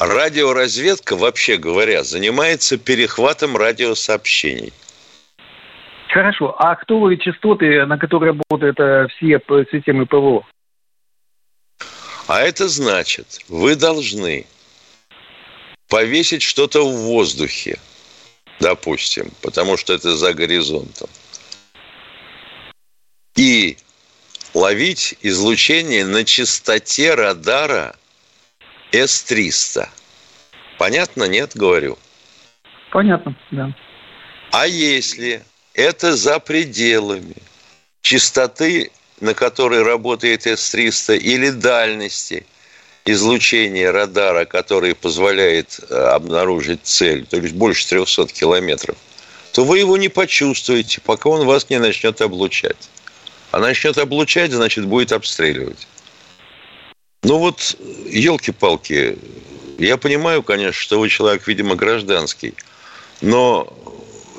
Радиоразведка, 0.00 1.14
вообще 1.14 1.58
говоря, 1.58 2.02
занимается 2.02 2.76
перехватом 2.76 3.56
радиосообщений. 3.56 4.72
Хорошо. 6.12 6.54
А 6.58 6.72
актовые 6.72 7.18
частоты, 7.18 7.86
на 7.86 7.98
которые 7.98 8.32
работают 8.32 8.76
все 9.12 9.40
системы 9.70 10.06
ПВО? 10.06 10.44
А 12.26 12.40
это 12.40 12.68
значит, 12.68 13.38
вы 13.48 13.76
должны 13.76 14.46
повесить 15.88 16.42
что-то 16.42 16.84
в 16.86 16.96
воздухе, 16.96 17.78
допустим, 18.60 19.30
потому 19.42 19.76
что 19.76 19.92
это 19.92 20.16
за 20.16 20.32
горизонтом, 20.34 21.08
и 23.36 23.76
ловить 24.54 25.16
излучение 25.22 26.04
на 26.04 26.24
частоте 26.24 27.14
радара 27.14 27.96
С-300. 28.92 29.88
Понятно? 30.78 31.24
Нет, 31.24 31.52
говорю? 31.56 31.98
Понятно, 32.92 33.34
да. 33.50 33.74
А 34.52 34.66
если 34.66 35.42
это 35.74 36.16
за 36.16 36.38
пределами 36.38 37.36
частоты, 38.02 38.90
на 39.20 39.34
которой 39.34 39.82
работает 39.82 40.46
С-300, 40.46 41.18
или 41.18 41.50
дальности– 41.50 42.46
излучение 43.04 43.90
радара, 43.90 44.44
который 44.44 44.94
позволяет 44.94 45.80
э, 45.88 45.94
обнаружить 45.94 46.80
цель, 46.82 47.26
то 47.26 47.36
есть 47.36 47.54
больше 47.54 47.88
300 47.88 48.26
километров, 48.28 48.96
то 49.52 49.64
вы 49.64 49.78
его 49.78 49.96
не 49.96 50.08
почувствуете, 50.08 51.00
пока 51.00 51.30
он 51.30 51.46
вас 51.46 51.70
не 51.70 51.78
начнет 51.78 52.20
облучать. 52.20 52.88
А 53.50 53.58
начнет 53.58 53.98
облучать, 53.98 54.52
значит, 54.52 54.86
будет 54.86 55.12
обстреливать. 55.12 55.88
Ну 57.22 57.38
вот, 57.38 57.76
елки-палки, 58.06 59.18
я 59.78 59.96
понимаю, 59.96 60.42
конечно, 60.42 60.80
что 60.80 61.00
вы 61.00 61.08
человек, 61.08 61.46
видимо, 61.46 61.74
гражданский, 61.74 62.54
но 63.20 63.72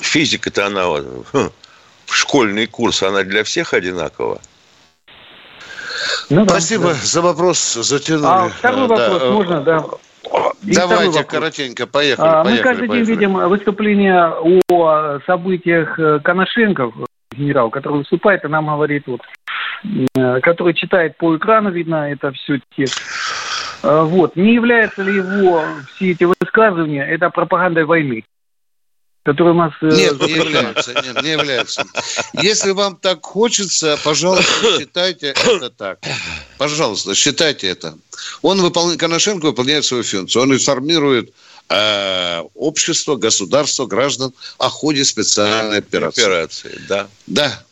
физика-то 0.01 0.67
она 0.67 0.85
хм, 1.31 1.49
школьный 2.09 2.67
курс, 2.67 3.03
она 3.03 3.23
для 3.23 3.43
всех 3.43 3.73
одинакова? 3.73 4.41
Ну, 6.29 6.45
да, 6.45 6.51
Спасибо 6.53 6.89
да. 6.89 6.93
за 6.93 7.21
вопрос. 7.21 7.73
Затянули. 7.73 8.25
А 8.25 8.49
второй 8.49 8.87
вопрос 8.87 9.21
да. 9.21 9.31
можно, 9.31 9.61
да? 9.61 9.85
И 10.63 10.73
Давайте 10.73 11.23
коротенько, 11.23 11.87
поехали. 11.87 12.27
А, 12.27 12.43
поехали 12.43 12.57
мы 12.57 12.63
каждый 12.63 12.87
поехали. 12.87 13.05
день 13.05 13.15
видим 13.15 13.33
выступления 13.49 14.33
о 14.69 15.19
событиях 15.25 15.99
э, 15.99 16.19
Коношенков, 16.23 16.93
генерал, 17.35 17.69
который 17.69 17.99
выступает 17.99 18.45
и 18.45 18.47
нам 18.47 18.67
говорит, 18.67 19.03
вот, 19.07 19.21
э, 20.15 20.39
который 20.41 20.73
читает 20.73 21.17
по 21.17 21.35
экрану, 21.35 21.71
видно, 21.71 22.11
это 22.11 22.31
все 22.31 22.59
текст. 22.75 23.01
Вот. 23.83 24.35
Не 24.35 24.53
является 24.53 25.01
ли 25.01 25.15
его 25.15 25.63
все 25.95 26.11
эти 26.11 26.23
высказывания, 26.23 27.03
это 27.03 27.31
пропагандой 27.31 27.85
войны? 27.85 28.23
Который 29.23 29.53
у 29.53 29.55
нас... 29.55 29.73
Э, 29.81 29.87
нет, 29.87 30.19
не 30.21 30.33
является, 30.33 30.93
нет, 30.93 31.21
не 31.21 31.29
является. 31.31 31.85
Если 32.41 32.71
вам 32.71 32.95
так 32.95 33.23
хочется, 33.23 33.97
пожалуйста, 34.03 34.51
считайте 34.79 35.27
это 35.27 35.69
так. 35.69 35.99
Пожалуйста, 36.57 37.13
считайте 37.15 37.67
это. 37.67 37.97
Он 38.41 38.61
выполняет, 38.61 38.99
Коношенко 38.99 39.45
выполняет 39.45 39.85
свою 39.85 40.03
функцию. 40.03 40.43
Он 40.43 40.53
информирует 40.53 41.33
э, 41.69 42.41
общество, 42.55 43.15
государство, 43.15 43.85
граждан 43.85 44.33
о 44.57 44.69
ходе 44.69 45.05
специальной 45.05 45.79
операции. 45.79 46.21
Операции, 46.21 46.81
да. 46.87 47.07
Да. 47.27 47.63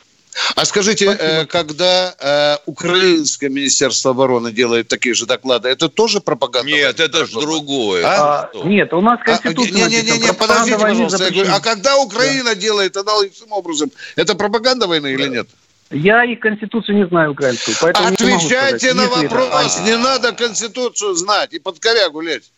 А 0.56 0.66
скажите, 0.66 1.06
э, 1.06 1.46
когда 1.46 2.16
э, 2.20 2.58
украинское 2.66 3.50
министерство 3.50 4.12
обороны 4.12 4.52
делает 4.52 4.88
такие 4.88 5.16
же 5.16 5.26
доклады, 5.26 5.70
это 5.70 5.90
тоже 5.90 6.22
пропаганда? 6.22 6.72
Нет, 6.72 7.00
это 7.00 7.26
же 7.26 7.40
другое. 7.40 8.06
А? 8.06 8.50
А, 8.54 8.68
нет, 8.68 8.94
у 8.94 9.02
нас 9.02 9.20
конституция. 9.24 9.86
А, 9.86 9.90
не, 9.90 10.02
не, 10.02 10.12
не, 10.12 10.18
не, 10.20 10.34
подождите, 10.34 10.78
пожалуйста. 10.78 11.24
Я 11.24 11.32
говорю, 11.32 11.52
а 11.52 11.60
когда 11.60 11.98
Украина 11.98 12.56
да. 12.56 12.56
делает 12.56 12.96
аналогичным 12.96 13.52
образом, 13.52 13.92
это 14.16 14.36
пропаганда 14.36 14.88
войны 14.88 15.16
да. 15.18 15.24
или 15.24 15.30
нет? 15.30 15.48
Я 15.92 16.24
и 16.24 16.36
Конституцию 16.36 16.98
не 16.98 17.08
знаю 17.08 17.32
украинскую, 17.32 17.76
поэтому 17.82 18.10
Отвечайте 18.10 18.94
на 18.94 19.08
вопрос. 19.08 19.80
Не 19.82 19.98
надо 19.98 20.34
Конституцию 20.34 21.16
знать 21.16 21.54
и 21.54 21.60
под 21.60 21.80
корягу 21.80 22.22
лезть. 22.22 22.52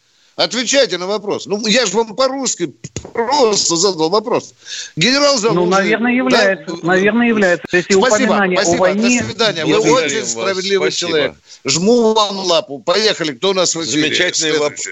Отвечайте 0.44 0.98
на 0.98 1.06
вопрос. 1.06 1.46
Ну, 1.46 1.68
я 1.68 1.86
же 1.86 1.96
вам 1.96 2.16
по-русски 2.16 2.74
просто 3.14 3.76
задал 3.76 4.10
вопрос. 4.10 4.56
Генерал 4.96 5.38
Залужный... 5.38 5.66
Ну, 5.66 5.70
наверное, 5.70 6.14
является. 6.14 6.76
Да? 6.78 6.80
Наверное, 6.82 7.28
является. 7.28 7.68
Если 7.72 7.94
спасибо, 7.94 8.44
спасибо. 8.54 8.76
о 8.76 8.80
войне... 8.80 9.22
До 9.22 9.28
свидания. 9.28 9.66
Вы 9.66 9.92
очень 9.92 10.26
справедливый 10.26 10.92
спасибо. 10.92 11.12
человек. 11.12 11.36
Жму 11.64 12.14
вам 12.14 12.40
лапу. 12.40 12.80
Поехали. 12.80 13.34
Кто 13.34 13.52
у 13.52 13.54
нас 13.54 13.76
в 13.76 13.84
эфире? 13.84 14.02
Замечательный 14.02 14.58
вопрос. 14.58 14.88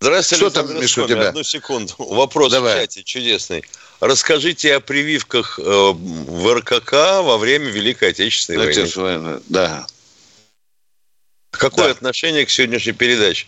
Здравствуйте, 0.00 0.36
Что 0.36 0.46
Александр 0.46 0.72
там, 0.72 0.82
Миша, 0.82 1.02
у 1.04 1.06
тебя? 1.06 1.28
Одну 1.28 1.42
секунду. 1.44 1.94
Вопрос 1.98 2.50
Давай. 2.50 2.74
в 2.74 2.80
чате 2.80 3.04
чудесный. 3.04 3.64
Расскажите 4.00 4.74
о 4.74 4.80
прививках 4.80 5.60
э, 5.60 5.62
в 5.62 6.52
РКК 6.52 6.92
во 7.22 7.38
время 7.38 7.66
Великой 7.66 8.08
Отечественной 8.08 8.66
войны. 8.96 9.40
Да. 9.48 9.86
Какое 11.52 11.84
да. 11.84 11.90
отношение 11.92 12.44
к 12.44 12.50
сегодняшней 12.50 12.92
передаче? 12.92 13.46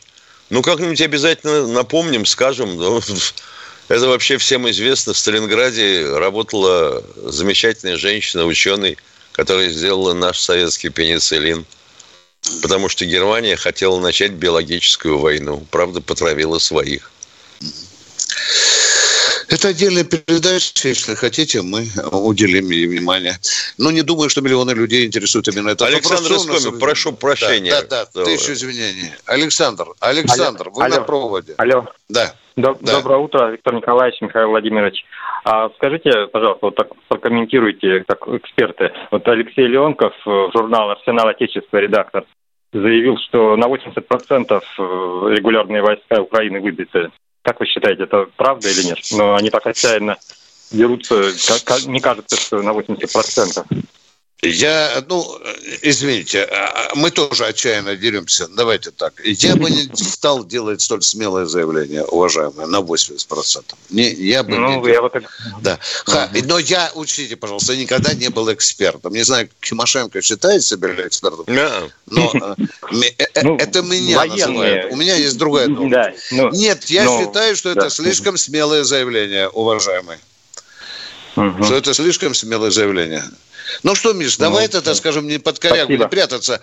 Ну, 0.50 0.62
как-нибудь 0.62 1.00
обязательно 1.00 1.66
напомним, 1.66 2.26
скажем. 2.26 2.80
Это 3.88 4.06
вообще 4.08 4.38
всем 4.38 4.68
известно. 4.70 5.12
В 5.12 5.18
Сталинграде 5.18 6.08
работала 6.16 7.02
замечательная 7.16 7.96
женщина, 7.96 8.44
ученый, 8.44 8.98
которая 9.32 9.70
сделала 9.70 10.12
наш 10.12 10.38
советский 10.38 10.90
пенициллин. 10.90 11.64
Потому 12.62 12.88
что 12.88 13.06
Германия 13.06 13.56
хотела 13.56 13.98
начать 13.98 14.32
биологическую 14.32 15.18
войну. 15.18 15.66
Правда, 15.70 16.00
потравила 16.00 16.58
своих. 16.58 17.10
Это 19.48 19.68
отдельная 19.68 20.04
передача, 20.04 20.88
если 20.88 21.14
хотите, 21.14 21.62
мы 21.62 21.86
уделим 22.12 22.70
ей 22.70 22.86
внимание. 22.86 23.34
Но 23.78 23.90
не 23.90 24.02
думаю, 24.02 24.28
что 24.28 24.40
миллионы 24.40 24.72
людей 24.72 25.06
интересуют 25.06 25.48
именно 25.48 25.70
это. 25.70 25.86
Александр 25.86 26.32
Искомин, 26.32 26.78
прошу 26.78 27.12
прощения. 27.12 27.70
Да, 27.70 27.82
да, 27.82 28.06
да 28.14 28.24
тысячу 28.24 28.52
извинений. 28.52 29.12
Александр, 29.26 29.86
Александр, 30.00 30.68
алло, 30.68 30.74
вы 30.74 30.84
алло, 30.84 30.96
на 30.96 31.02
проводе. 31.02 31.54
Алло. 31.58 31.86
Да. 32.08 32.34
Доб- 32.56 32.78
да. 32.80 33.00
Доброе 33.00 33.18
утро, 33.18 33.50
Виктор 33.50 33.74
Николаевич, 33.74 34.20
Михаил 34.20 34.48
Владимирович. 34.48 35.04
А 35.44 35.70
скажите, 35.76 36.26
пожалуйста, 36.32 36.66
вот 36.66 36.76
так 36.76 36.88
прокомментируйте, 37.08 38.04
как 38.06 38.26
эксперты. 38.28 38.92
Вот 39.10 39.26
Алексей 39.26 39.66
Леонков, 39.66 40.14
э, 40.24 40.48
журнал 40.54 40.90
«Арсенал 40.90 41.28
Отечества», 41.28 41.78
редактор, 41.78 42.24
заявил, 42.72 43.18
что 43.18 43.56
на 43.56 43.66
80% 43.66 44.62
э, 44.78 44.82
регулярные 45.36 45.82
войска 45.82 46.22
Украины 46.22 46.60
выбиты 46.60 47.10
как 47.44 47.60
вы 47.60 47.66
считаете, 47.66 48.04
это 48.04 48.26
правда 48.36 48.70
или 48.70 48.82
нет? 48.82 48.98
Но 49.12 49.36
они 49.36 49.50
так 49.50 49.66
отчаянно 49.66 50.16
дерутся, 50.70 51.30
как, 51.64 51.84
не 51.84 52.00
кажется, 52.00 52.36
что 52.36 52.62
на 52.62 52.70
80%. 52.70 53.66
Я, 54.42 55.02
ну, 55.08 55.40
извините, 55.82 56.44
а, 56.44 56.90
а, 56.92 56.94
мы 56.94 57.10
тоже 57.10 57.46
отчаянно 57.46 57.96
деремся. 57.96 58.46
Давайте 58.48 58.90
так. 58.90 59.14
Я 59.24 59.56
бы 59.56 59.70
не 59.70 59.88
стал 59.94 60.44
делать 60.44 60.82
столь 60.82 61.02
смелое 61.02 61.46
заявление, 61.46 62.04
уважаемые, 62.04 62.66
на 62.66 62.80
80%. 62.80 63.74
Не, 63.90 64.10
я 64.10 64.42
бы 64.42 64.56
ну, 64.56 64.84
не... 64.84 64.92
Я 64.92 65.00
вот 65.00 65.12
так... 65.12 65.24
Да. 65.62 65.78
Ха, 66.04 66.28
но 66.44 66.58
я, 66.58 66.90
учтите, 66.94 67.36
пожалуйста, 67.36 67.76
никогда 67.76 68.12
не 68.12 68.28
был 68.28 68.52
экспертом. 68.52 69.12
Не 69.14 69.22
знаю, 69.22 69.48
Тимошенко 69.60 70.20
считает 70.20 70.62
себя 70.62 70.88
экспертом, 71.06 71.44
yeah. 71.46 71.90
но 72.06 72.30
э, 72.34 73.10
э, 73.18 73.42
ну, 73.42 73.56
это 73.56 73.82
меня 73.82 74.24
называют. 74.24 74.92
У 74.92 74.96
меня 74.96 75.16
есть 75.16 75.38
другая 75.38 75.68
да, 75.68 76.12
ну, 76.32 76.50
Нет, 76.50 76.84
я 76.86 77.04
ну, 77.04 77.20
считаю, 77.20 77.56
что 77.56 77.70
это 77.70 77.88
слишком 77.88 78.36
смелое 78.36 78.84
заявление, 78.84 79.48
уважаемые. 79.48 80.18
Что 81.34 81.76
это 81.76 81.94
слишком 81.94 82.34
смелое 82.34 82.70
заявление. 82.70 83.24
Ну 83.82 83.94
что, 83.94 84.12
Миш, 84.12 84.38
ну, 84.38 84.46
давай 84.46 84.68
тогда, 84.68 84.94
скажем, 84.94 85.26
не 85.26 85.38
под 85.38 85.58
корягу, 85.58 85.84
Спасибо. 85.86 86.04
не 86.04 86.08
прятаться. 86.08 86.60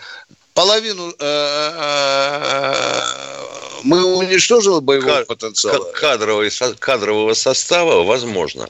Половину 0.54 1.10
э, 1.10 1.14
э, 1.20 2.92
мы 3.84 4.04
уничтожили 4.04 4.80
боевого 4.82 5.24
потенциала. 5.24 5.92
Кадровый, 5.94 6.50
кадрового 6.80 7.34
состава 7.34 8.04
возможно. 8.04 8.68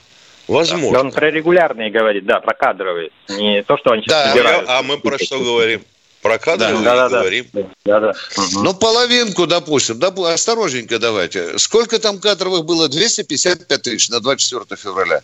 Возможно. 0.48 0.92
Да, 0.92 1.00
он 1.02 1.12
про 1.12 1.32
регулярные 1.32 1.90
говорит, 1.90 2.26
да, 2.26 2.40
про 2.40 2.54
кадровые. 2.54 3.10
Не 3.30 3.64
то, 3.64 3.78
что 3.78 3.92
они 3.92 4.04
сейчас 4.04 4.26
да, 4.26 4.32
собирают. 4.32 4.70
А 4.70 4.84
мы 4.84 4.98
про 4.98 5.18
что 5.18 5.40
говорим? 5.40 5.84
Про 6.22 6.38
кадровые 6.38 6.84
да, 6.84 7.10
да, 7.10 7.10
говорим. 7.10 7.48
Да, 7.54 7.64
да, 7.86 8.00
да. 8.00 8.10
Угу. 8.10 8.64
Ну, 8.64 8.74
половинку, 8.74 9.48
допустим. 9.48 9.98
Доп... 9.98 10.20
Осторожненько 10.20 11.00
давайте. 11.00 11.58
Сколько 11.58 12.00
там 12.00 12.20
кадровых 12.20 12.66
было? 12.66 12.88
255 12.90 13.82
тысяч 13.82 14.10
на 14.10 14.20
24 14.20 14.80
февраля. 14.80 15.22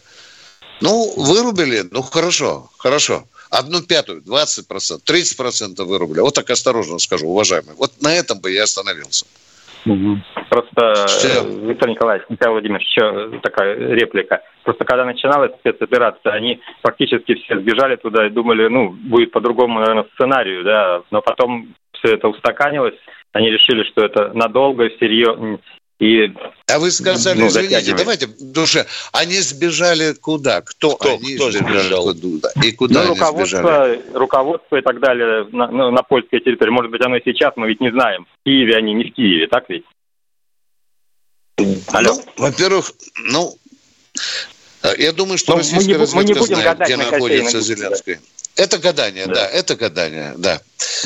Ну, 0.81 1.13
вырубили, 1.17 1.83
ну 1.91 2.01
хорошо, 2.01 2.69
хорошо. 2.77 3.23
Одну 3.49 3.81
пятую, 3.81 4.21
20%, 4.21 5.03
30% 5.05 5.83
вырубили. 5.83 6.19
Вот 6.19 6.35
так 6.35 6.49
осторожно 6.49 6.99
скажу, 6.99 7.27
уважаемый. 7.27 7.75
Вот 7.75 7.91
на 8.01 8.13
этом 8.13 8.39
бы 8.39 8.51
я 8.51 8.63
остановился. 8.63 9.25
Просто, 10.49 11.05
Все. 11.07 11.45
Виктор 11.45 11.89
Николаевич, 11.89 12.27
Михаил 12.29 12.53
Владимирович, 12.53 12.87
еще 12.87 13.39
такая 13.41 13.75
реплика. 13.75 14.41
Просто 14.63 14.83
когда 14.83 15.05
начиналась 15.05 15.53
спецоперация, 15.59 16.33
они 16.33 16.59
практически 16.81 17.35
все 17.35 17.59
сбежали 17.59 17.95
туда 17.95 18.27
и 18.27 18.29
думали, 18.29 18.67
ну, 18.67 18.89
будет 18.89 19.31
по-другому, 19.31 19.79
наверное, 19.79 20.05
сценарию, 20.15 20.63
да, 20.63 21.03
но 21.11 21.21
потом 21.21 21.73
все 21.93 22.15
это 22.15 22.27
устаканилось, 22.27 22.95
они 23.31 23.49
решили, 23.49 23.83
что 23.83 24.03
это 24.03 24.33
надолго, 24.33 24.89
серьезно, 24.99 25.59
и, 25.99 26.31
а 26.67 26.77
вы 26.77 26.91
сказали, 26.91 27.39
ну, 27.39 27.47
извините, 27.47 27.95
давайте, 27.95 28.27
душе, 28.39 28.85
они 29.13 29.39
сбежали 29.39 30.13
куда? 30.13 30.61
Кто, 30.61 30.95
кто 30.95 31.15
они 31.15 31.35
кто 31.35 31.49
сбежал? 31.49 32.13
куда? 32.13 32.51
И 32.63 32.71
куда 32.71 33.03
ну, 33.03 33.09
руководство, 33.09 33.59
сбежали? 33.59 34.01
руководство 34.13 34.75
и 34.75 34.81
так 34.81 34.99
далее 34.99 35.47
на, 35.51 35.71
ну, 35.71 35.89
на 35.89 36.03
польской 36.03 36.39
территории. 36.39 36.69
Может 36.69 36.91
быть, 36.91 37.01
оно 37.01 37.17
и 37.17 37.21
сейчас, 37.25 37.53
мы 37.55 37.67
ведь 37.67 37.81
не 37.81 37.89
знаем. 37.89 38.25
В 38.25 38.43
Киеве 38.45 38.75
они, 38.77 38.93
не 38.93 39.05
в 39.05 39.13
Киеве, 39.13 39.47
так 39.47 39.65
ведь? 39.69 39.85
Алло. 41.87 42.13
Ну, 42.13 42.23
во-первых, 42.37 42.91
ну, 43.31 43.57
я 44.99 45.11
думаю, 45.13 45.39
что 45.39 45.53
Но 45.53 45.57
ну, 45.57 45.63
российская 45.63 45.93
мы 45.93 45.97
не, 45.97 46.01
разведка 46.01 46.17
мы 46.17 46.23
не 46.23 46.45
знает, 46.45 46.79
где 46.79 46.97
находится 46.97 47.61
Зеленский. 47.61 48.17
Это 48.55 48.77
гадание, 48.77 49.25
да. 49.25 49.33
да, 49.33 49.47
это 49.47 49.75
гадание, 49.75 50.33
да. 50.37 50.61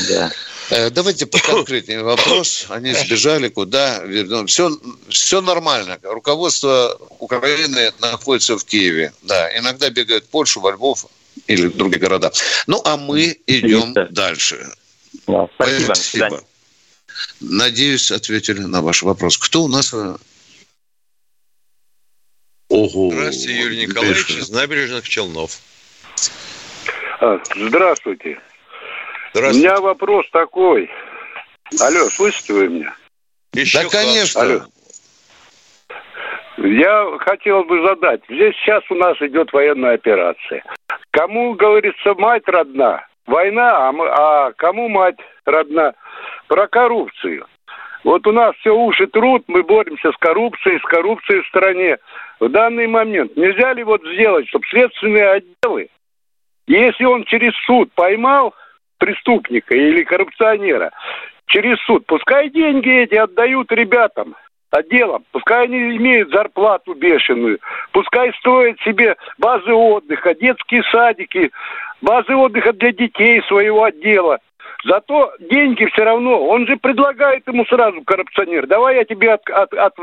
да. 0.10 0.32
Э, 0.72 0.90
давайте 0.90 1.26
поконкретнее 1.26 2.02
вопрос. 2.02 2.66
Они 2.70 2.94
сбежали, 2.94 3.50
куда? 3.50 4.02
Все, 4.48 4.72
все 5.10 5.42
нормально. 5.42 6.00
Руководство 6.02 6.98
Украины 7.20 7.92
находится 8.00 8.58
в 8.58 8.64
Киеве. 8.64 9.14
Да, 9.22 9.58
иногда 9.58 9.90
бегают 9.90 10.24
в 10.24 10.30
Польшу, 10.30 10.62
во 10.62 10.72
Львов 10.72 11.08
или 11.48 11.68
в 11.68 11.76
другие 11.76 12.00
города. 12.00 12.32
Ну, 12.68 12.82
а 12.86 12.96
мы 12.96 13.38
идем 13.48 13.94
дальше. 14.12 14.66
Да, 15.28 15.50
спасибо. 15.56 15.94
спасибо. 15.94 16.44
Надеюсь, 17.42 18.10
ответили 18.10 18.62
на 18.62 18.82
ваш 18.82 19.04
вопрос. 19.04 19.38
Кто 19.38 19.64
у 19.64 19.68
нас 19.68 19.94
э, 19.94 20.16
Ого. 22.70 23.12
Здравствуйте, 23.12 23.60
Юрий 23.60 23.86
Николаевич 23.86 24.30
из 24.30 24.50
набережных 24.50 25.08
Челнов. 25.08 25.60
А, 27.20 27.38
здравствуйте. 27.58 28.40
Здравствуйте. 29.34 29.68
У 29.68 29.72
меня 29.72 29.82
вопрос 29.82 30.26
такой. 30.32 30.90
Алло, 31.80 32.06
слышите 32.10 32.54
вы 32.54 32.68
меня? 32.68 32.94
Еще 33.54 33.84
да, 33.84 33.90
конечно. 33.90 34.42
Алло. 34.42 34.60
Я 36.58 37.18
хотел 37.20 37.64
бы 37.64 37.82
задать. 37.88 38.22
Здесь 38.30 38.56
сейчас 38.58 38.84
у 38.90 38.96
нас 38.96 39.18
идет 39.22 39.52
военная 39.54 39.96
операция. 39.96 40.64
Кому, 41.12 41.54
говорится, 41.54 42.14
мать 42.16 42.44
родна? 42.46 43.06
Война, 43.26 43.88
а, 43.88 43.92
мы, 43.92 44.08
а 44.08 44.52
кому 44.54 44.90
мать 44.90 45.18
родна? 45.46 45.94
Про 46.48 46.68
коррупцию. 46.68 47.46
Вот 48.04 48.26
у 48.28 48.32
нас 48.32 48.56
все 48.58 48.76
уши 48.76 49.08
труд, 49.08 49.44
мы 49.48 49.64
боремся 49.64 50.12
с 50.12 50.18
коррупцией, 50.18 50.80
с 50.80 50.84
коррупцией 50.84 51.42
в 51.42 51.48
стране. 51.48 51.98
В 52.40 52.50
данный 52.50 52.88
момент 52.88 53.38
нельзя 53.38 53.74
ли 53.74 53.84
вот 53.84 54.02
сделать, 54.04 54.48
чтобы 54.50 54.66
следственные 54.70 55.30
отделы, 55.30 55.90
если 56.68 57.06
он 57.06 57.24
через 57.26 57.54
суд 57.66 57.92
поймал 57.94 58.56
преступника 59.02 59.76
или 59.76 60.04
коррупционера, 60.04 60.92
через 61.48 61.80
суд, 61.86 62.06
пускай 62.06 62.50
деньги 62.50 63.02
эти 63.04 63.16
отдают 63.16 63.72
ребятам, 63.72 64.36
отделам, 64.70 65.24
пускай 65.32 65.66
они 65.66 65.98
имеют 65.98 66.30
зарплату 66.30 66.94
бешеную, 66.94 67.58
пускай 67.92 68.32
строят 68.40 68.80
себе 68.82 69.16
базы 69.40 69.74
отдыха, 69.74 70.36
детские 70.36 70.84
садики, 70.92 71.50
базы 72.02 72.36
отдыха 72.36 72.74
для 72.74 72.94
детей 72.94 73.42
своего 73.48 73.84
отдела. 73.84 74.38
Зато 74.86 75.34
деньги 75.40 75.86
все 75.86 76.04
равно, 76.04 76.44
он 76.48 76.68
же 76.68 76.78
предлагает 76.78 77.48
ему 77.48 77.66
сразу 77.66 78.02
коррупционер, 78.04 78.68
давай 78.68 78.98
я 78.98 79.04
тебе 79.04 79.34
от, 79.34 79.50
от, 79.50 79.74
от, 79.74 79.94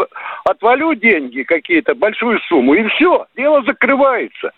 отвалю 0.44 0.94
деньги 0.94 1.42
какие-то, 1.42 1.94
большую 1.94 2.40
сумму, 2.48 2.74
и 2.74 2.82
все, 2.88 3.26
дело 3.36 3.62
закрывается. 3.62 4.50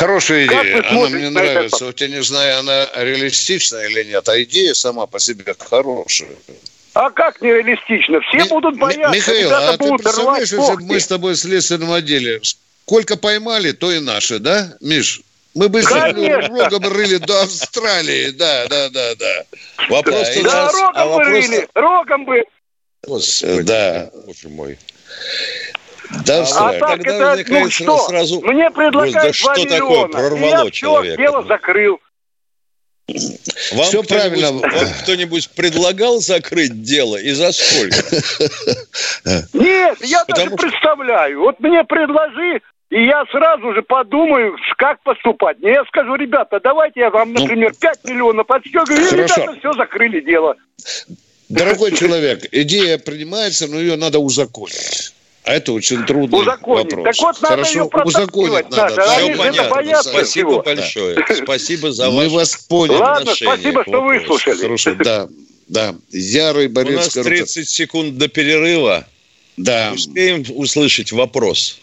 Хорошая 0.00 0.46
идея, 0.46 0.82
она 0.90 1.08
мне 1.08 1.28
нравится. 1.28 1.84
Вот 1.84 2.00
я 2.00 2.08
не 2.08 2.22
знаю, 2.22 2.60
она 2.60 2.88
реалистична 2.94 3.76
или 3.84 4.04
нет, 4.04 4.26
а 4.28 4.42
идея 4.42 4.72
сама 4.72 5.06
по 5.06 5.20
себе 5.20 5.54
хорошая. 5.58 6.30
А 6.94 7.10
как 7.10 7.40
нереалистично? 7.42 8.20
Все 8.22 8.38
Ми- 8.38 8.48
будут 8.48 8.78
бояться. 8.78 9.14
Михаил, 9.14 9.52
а 9.52 9.76
ты 9.76 9.88
представляешь, 9.96 10.52
если 10.52 10.76
бы 10.76 10.82
мы 10.82 10.98
с 10.98 11.06
тобой 11.06 11.34
в 11.34 11.36
следственном 11.36 11.92
отделе 11.92 12.40
сколько 12.42 13.16
поймали, 13.16 13.72
то 13.72 13.92
и 13.92 14.00
наши, 14.00 14.38
да, 14.38 14.74
Миш? 14.80 15.20
Мы 15.54 15.68
бы 15.68 15.82
рогом 15.82 16.92
рыли 16.92 17.16
до 17.18 17.42
Австралии, 17.42 18.30
да, 18.30 18.66
да, 18.68 18.88
да, 18.88 19.14
да. 19.16 19.44
Вопрос 19.88 20.28
да, 20.34 20.42
да 20.42 20.64
нас, 20.64 20.74
рогом 20.74 20.92
а 20.94 21.04
бы 21.04 21.10
вопрос... 21.10 21.28
рыли, 21.28 21.68
рогом 21.74 22.24
бы. 22.24 22.44
Господи, 23.06 23.62
да. 23.62 24.10
Боже 24.26 24.48
мой. 24.48 24.78
Да, 26.24 26.46
а, 26.56 26.70
а 26.70 26.78
так 26.78 27.00
это, 27.06 27.44
ну 27.48 27.70
что, 27.70 27.98
сразу... 28.08 28.40
мне 28.42 28.70
предлагают 28.70 29.14
да 29.14 29.22
2 29.22 29.32
что 29.32 29.52
миллиона, 29.52 29.78
такое 29.78 30.08
прорвало 30.08 30.64
я 30.64 30.70
человека? 30.70 31.16
все, 31.16 31.22
дело 31.22 31.46
закрыл. 31.46 32.00
Вам 33.72 33.84
Все 33.86 34.02
правильно. 34.02 34.52
Вам 34.52 34.70
кто-нибудь 35.02 35.50
предлагал 35.50 36.20
закрыть 36.20 36.82
дело 36.82 37.16
и 37.16 37.32
за 37.32 37.52
сколько? 37.52 37.96
Нет, 39.52 39.98
я 40.02 40.24
Потому 40.24 40.26
даже 40.26 40.48
что... 40.48 40.56
представляю. 40.56 41.40
Вот 41.40 41.58
мне 41.60 41.82
предложи, 41.84 42.60
и 42.90 43.04
я 43.04 43.24
сразу 43.30 43.72
же 43.74 43.82
подумаю, 43.82 44.56
как 44.76 45.02
поступать. 45.02 45.60
Не, 45.60 45.70
я 45.70 45.84
скажу, 45.86 46.14
ребята, 46.14 46.60
давайте 46.62 47.00
я 47.00 47.10
вам, 47.10 47.32
ну, 47.32 47.40
например, 47.40 47.72
5 47.80 48.04
миллионов 48.04 48.50
отстегну, 48.50 48.94
и 48.94 49.16
ребята 49.16 49.56
все 49.58 49.72
закрыли 49.72 50.20
дело. 50.20 50.56
Дорогой 51.48 51.92
человек, 51.92 52.46
идея 52.52 52.98
принимается, 52.98 53.66
но 53.66 53.80
ее 53.80 53.96
надо 53.96 54.20
узаконить. 54.20 55.12
А 55.44 55.54
это 55.54 55.72
очень 55.72 56.04
трудный 56.04 56.40
Узаконить. 56.40 56.92
вопрос. 56.92 57.16
Так 57.16 57.24
вот, 57.24 57.42
надо 57.42 57.54
Хорошо, 57.56 57.78
ее 57.78 57.84
узаконить 58.04 58.70
надо. 58.70 58.94
Да. 58.96 59.18
Все 59.18 59.68
понятно. 59.68 60.10
Спасибо 60.10 60.50
всего. 60.50 60.62
большое. 60.62 61.26
Спасибо 61.42 61.92
за 61.92 62.10
Мы 62.10 62.28
вас 62.28 62.56
поняли. 62.56 62.96
Ладно, 62.96 63.34
спасибо, 63.34 63.82
что 63.82 64.02
выслушали. 64.02 64.60
Хорошо, 64.60 64.94
да. 64.94 65.28
Да, 65.68 65.94
Ярый 66.10 66.66
Борец. 66.66 67.14
У 67.14 67.18
нас 67.18 67.26
30 67.26 67.68
секунд 67.68 68.18
до 68.18 68.28
перерыва. 68.28 69.06
Да. 69.56 69.92
Успеем 69.94 70.44
услышать 70.54 71.12
вопрос 71.12 71.78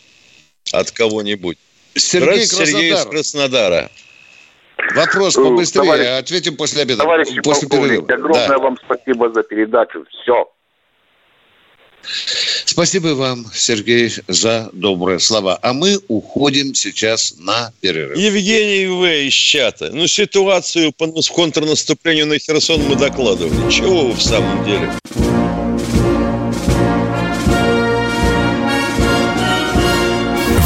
от 0.73 0.91
кого-нибудь. 0.91 1.57
Сергей. 1.95 2.45
Сергей 2.45 2.93
из 2.93 3.05
Краснодара. 3.05 3.89
Вопрос 4.93 5.35
побыстрее. 5.35 5.83
Товарищ, 5.83 6.07
Ответим 6.19 6.57
после 6.57 6.83
обеда. 6.83 7.01
Товарищ 7.01 7.29
после 7.43 7.67
перерыва. 7.67 8.03
огромное 8.13 8.47
да. 8.47 8.57
вам 8.59 8.77
спасибо 8.83 9.31
за 9.31 9.43
передачу. 9.43 10.05
Все. 10.09 10.51
Спасибо 12.65 13.09
вам, 13.09 13.45
Сергей, 13.53 14.11
за 14.27 14.69
добрые 14.73 15.19
слова. 15.19 15.59
А 15.61 15.73
мы 15.73 15.99
уходим 16.07 16.73
сейчас 16.73 17.35
на 17.37 17.71
перерыв. 17.81 18.17
Евгений 18.17 18.87
В. 18.87 19.27
из 19.27 19.33
чата. 19.33 19.89
Ну, 19.91 20.07
ситуацию 20.07 20.91
по 20.91 21.07
контрнаступлению 21.07 22.27
на 22.27 22.39
Херсон 22.39 22.81
мы 22.83 22.95
докладывали. 22.95 23.71
Чего 23.71 24.07
вы 24.07 24.13
в 24.13 24.21
самом 24.21 24.65
деле? 24.65 24.91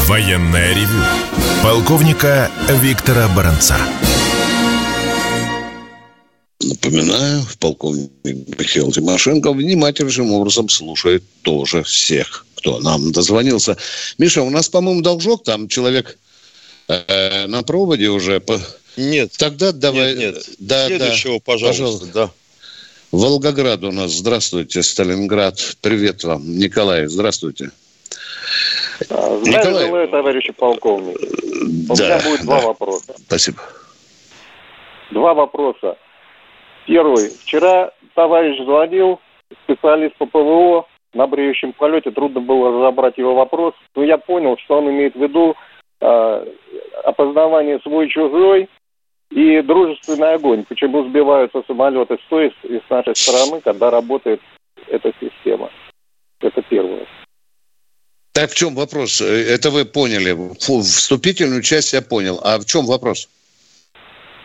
Военная 0.06 0.74
ревю. 0.74 1.02
Полковника 1.62 2.50
Виктора 2.68 3.28
Баранца. 3.28 3.76
Напоминаю, 6.64 7.42
полковник 7.58 8.10
Михаил 8.24 8.92
Тимошенко 8.92 9.52
внимательнейшим 9.52 10.32
образом 10.32 10.68
слушает 10.68 11.24
тоже 11.42 11.82
всех, 11.82 12.46
кто 12.54 12.78
нам 12.80 13.12
дозвонился. 13.12 13.76
Миша, 14.18 14.42
у 14.42 14.50
нас, 14.50 14.68
по-моему, 14.68 15.02
должок, 15.02 15.44
там 15.44 15.68
человек 15.68 16.18
э, 16.88 17.46
на 17.46 17.62
проводе 17.62 18.08
уже. 18.08 18.42
Нет. 18.96 19.32
Тогда 19.38 19.72
давай... 19.72 20.14
Нет, 20.14 20.34
нет. 20.34 20.48
Да, 20.58 20.86
Следующего, 20.86 21.34
да, 21.34 21.40
пожалуйста. 21.44 21.82
пожалуйста. 21.82 22.06
Да. 22.12 22.30
Волгоград 23.10 23.82
у 23.84 23.92
нас. 23.92 24.12
Здравствуйте, 24.12 24.82
Сталинград. 24.82 25.58
Привет 25.80 26.24
вам. 26.24 26.58
Николай, 26.58 27.06
здравствуйте. 27.06 27.70
Здравия 29.00 29.40
Николай... 29.44 29.86
желаю, 29.86 30.08
товарищи 30.08 30.52
полковник. 30.52 31.16
У 31.90 31.94
да, 31.96 32.04
меня 32.04 32.20
будет 32.24 32.40
да. 32.40 32.44
два 32.44 32.60
вопроса. 32.60 33.14
Спасибо. 33.26 33.62
Два 35.10 35.34
вопроса. 35.34 35.96
Первый. 36.86 37.28
Вчера 37.28 37.90
товарищ 38.14 38.62
звонил, 38.62 39.20
специалист 39.64 40.16
по 40.16 40.26
ПВО, 40.26 40.86
на 41.14 41.26
бреющем 41.26 41.72
полете, 41.72 42.10
трудно 42.10 42.40
было 42.40 42.72
разобрать 42.72 43.18
его 43.18 43.34
вопрос, 43.34 43.74
но 43.94 44.02
я 44.02 44.18
понял, 44.18 44.56
что 44.58 44.78
он 44.78 44.90
имеет 44.90 45.14
в 45.14 45.22
виду 45.22 45.54
э, 46.00 46.46
опознавание 47.04 47.80
свой-чужой 47.80 48.68
и 49.30 49.60
дружественный 49.62 50.34
огонь. 50.34 50.64
Почему 50.64 51.04
сбиваются 51.08 51.62
самолеты 51.66 52.16
с 52.16 52.28
той 52.28 52.54
и 52.64 52.80
с 52.86 52.90
нашей 52.90 53.14
стороны, 53.14 53.60
когда 53.60 53.90
работает 53.90 54.40
эта 54.88 55.12
система. 55.20 55.70
Это 56.40 56.62
первое. 56.62 57.06
Так 58.32 58.50
в 58.50 58.54
чем 58.54 58.74
вопрос? 58.74 59.20
Это 59.20 59.70
вы 59.70 59.84
поняли. 59.84 60.36
Вступительную 60.58 61.62
часть 61.62 61.92
я 61.92 62.02
понял. 62.02 62.40
А 62.42 62.58
в 62.58 62.64
чем 62.64 62.86
вопрос? 62.86 63.28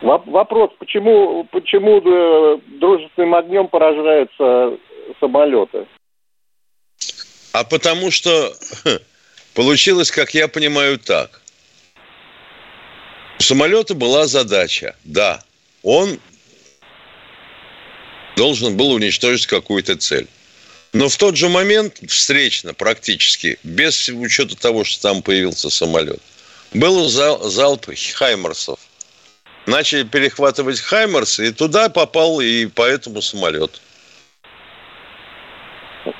Вопрос, 0.01 0.71
почему, 0.77 1.43
почему 1.51 1.99
э, 1.99 2.59
дружественным 2.79 3.33
огнем 3.33 3.67
поражаются 3.67 4.77
самолеты? 5.19 5.87
А 7.51 7.63
потому 7.63 8.11
что 8.11 8.53
получилось, 9.55 10.11
как 10.11 10.35
я 10.35 10.47
понимаю, 10.47 10.99
так. 10.99 11.41
У 13.39 13.43
самолета 13.43 13.95
была 13.95 14.27
задача, 14.27 14.95
да, 15.03 15.41
он 15.81 16.19
должен 18.35 18.77
был 18.77 18.91
уничтожить 18.91 19.47
какую-то 19.47 19.95
цель. 19.95 20.27
Но 20.93 21.09
в 21.09 21.17
тот 21.17 21.35
же 21.35 21.49
момент, 21.49 21.99
встречно 22.07 22.73
практически, 22.75 23.57
без 23.63 24.09
учета 24.09 24.55
того, 24.55 24.83
что 24.83 25.01
там 25.01 25.23
появился 25.23 25.71
самолет, 25.71 26.21
был 26.73 27.07
залп 27.07 27.89
хаймерсов 28.15 28.79
начали 29.67 30.03
перехватывать 30.03 30.79
Хаймерс, 30.79 31.39
и 31.39 31.51
туда 31.51 31.89
попал 31.89 32.39
и 32.39 32.65
поэтому 32.65 33.21
самолет. 33.21 33.81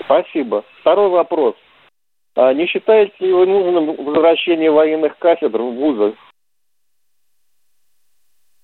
Спасибо. 0.03 0.63
Второй 0.81 1.09
вопрос. 1.09 1.55
А 2.35 2.53
не 2.53 2.67
считаете 2.67 3.13
ли 3.19 3.33
вы 3.33 3.47
нужным 3.47 3.95
возвращение 3.95 4.69
военных 4.69 5.17
кафедр 5.17 5.59
в 5.59 5.73
вузах? 5.73 6.13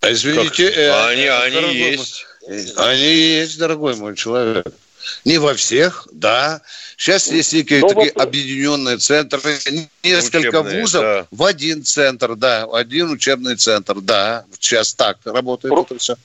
А 0.01 0.11
извините, 0.11 0.69
э, 0.69 0.91
они, 1.07 1.25
они 1.27 1.73
есть. 1.73 2.25
Мой, 2.47 2.89
они 2.89 3.01
есть, 3.01 3.57
дорогой 3.57 3.95
мой 3.95 4.15
человек. 4.15 4.67
Не 5.25 5.37
во 5.37 5.53
всех, 5.53 6.07
да. 6.11 6.61
Сейчас 6.97 7.31
есть 7.31 7.53
некие 7.53 7.81
Но 7.81 7.87
ну, 7.87 7.93
такие 7.93 8.13
вот... 8.13 8.23
объединенные 8.23 8.97
центры, 8.97 9.39
несколько 10.03 10.59
Учебные, 10.59 10.81
вузов 10.81 11.01
да. 11.01 11.27
в 11.31 11.43
один 11.43 11.83
центр, 11.83 12.35
да, 12.35 12.65
один 12.71 13.11
учебный 13.11 13.55
центр, 13.55 14.01
да. 14.01 14.45
Сейчас 14.59 14.93
так 14.93 15.17
работает 15.25 15.73
Про... 15.73 15.81
это 15.81 15.97
все. 15.97 16.15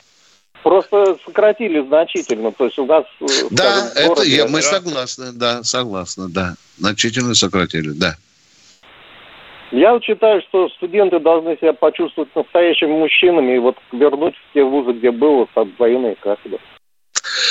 Просто 0.63 1.17
сократили 1.25 1.87
значительно, 1.87 2.53
то 2.53 2.65
есть 2.65 2.79
у 2.79 2.87
нас... 2.87 3.05
Э, 3.21 3.27
да, 3.51 3.87
скажем, 3.87 4.13
это 4.13 4.23
я, 4.23 4.49
мы 4.49 4.61
согласны, 4.61 5.33
да, 5.33 5.63
согласны, 5.63 6.29
да. 6.29 6.55
Значительно 6.79 7.35
сократили, 7.35 7.91
да. 7.91 8.17
Я 9.71 10.01
считаю, 10.01 10.41
что 10.43 10.69
студенты 10.71 11.21
должны 11.21 11.57
себя 11.59 11.75
почувствовать 11.75 12.35
настоящими 12.35 12.91
мужчинами 12.91 13.57
и 13.57 13.59
вот 13.59 13.77
вернуть 13.93 14.35
в 14.35 14.55
те 14.55 14.65
вузы, 14.65 14.93
где 14.93 15.11
было, 15.11 15.47
там, 15.55 15.73
военные 15.79 16.17
кафедры. 16.17 16.59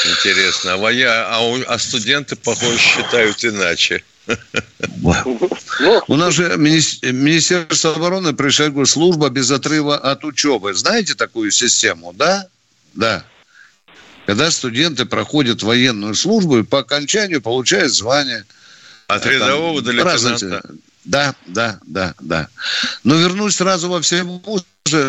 Интересно. 0.05 0.73
А, 0.73 0.77
воя... 0.77 1.27
а, 1.29 1.41
у... 1.41 1.61
а 1.67 1.77
студенты, 1.79 2.35
похоже, 2.35 2.77
считают 2.77 3.43
иначе. 3.43 4.03
У 6.07 6.15
нас 6.15 6.33
же 6.33 6.55
Министерство 6.57 7.95
обороны 7.95 8.33
пришагивает 8.33 8.89
служба 8.89 9.29
без 9.29 9.49
отрыва 9.51 9.97
от 9.97 10.23
учебы. 10.25 10.73
Знаете 10.73 11.15
такую 11.15 11.51
систему, 11.51 12.13
да? 12.13 12.47
Да. 12.93 13.23
Когда 14.25 14.51
студенты 14.51 15.05
проходят 15.05 15.63
военную 15.63 16.13
службу 16.13 16.59
и 16.59 16.63
по 16.63 16.79
окончанию 16.79 17.41
получают 17.41 17.93
звание. 17.93 18.45
От 19.07 19.25
рядового 19.25 19.81
до 19.81 19.91
лейтенанта. 19.91 20.61
Да, 21.05 21.33
да, 21.45 21.79
да, 21.85 22.13
да. 22.19 22.49
Но 23.05 23.15
вернусь 23.15 23.55
сразу 23.55 23.87
во 23.87 24.01
все 24.01 24.23
вузы. 24.23 24.65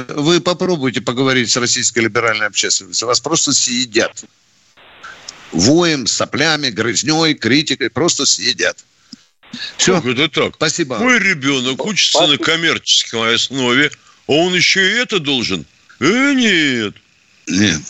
Вы 0.08 0.40
попробуйте 0.40 1.00
поговорить 1.00 1.50
с 1.50 1.56
российской 1.56 2.00
либеральной 2.00 2.46
общественностью. 2.46 3.08
Вас 3.08 3.18
просто 3.18 3.52
съедят. 3.52 4.24
Воем, 5.52 6.06
соплями, 6.06 6.70
грызней, 6.70 7.34
критикой 7.34 7.90
просто 7.90 8.26
съедят. 8.26 8.84
Все. 9.76 10.00
Как 10.00 10.06
это 10.06 10.28
так? 10.28 10.54
Спасибо. 10.56 10.98
Мой 10.98 11.18
ребенок 11.18 11.84
учится 11.84 12.18
Спасибо. 12.18 12.38
на 12.38 12.44
коммерческой 12.44 13.34
основе, 13.34 13.90
а 14.26 14.32
он 14.32 14.54
еще 14.54 14.80
и 14.80 14.96
это 14.96 15.18
должен? 15.18 15.64
Э, 16.00 16.32
нет. 16.34 16.94
Нет. 17.46 17.82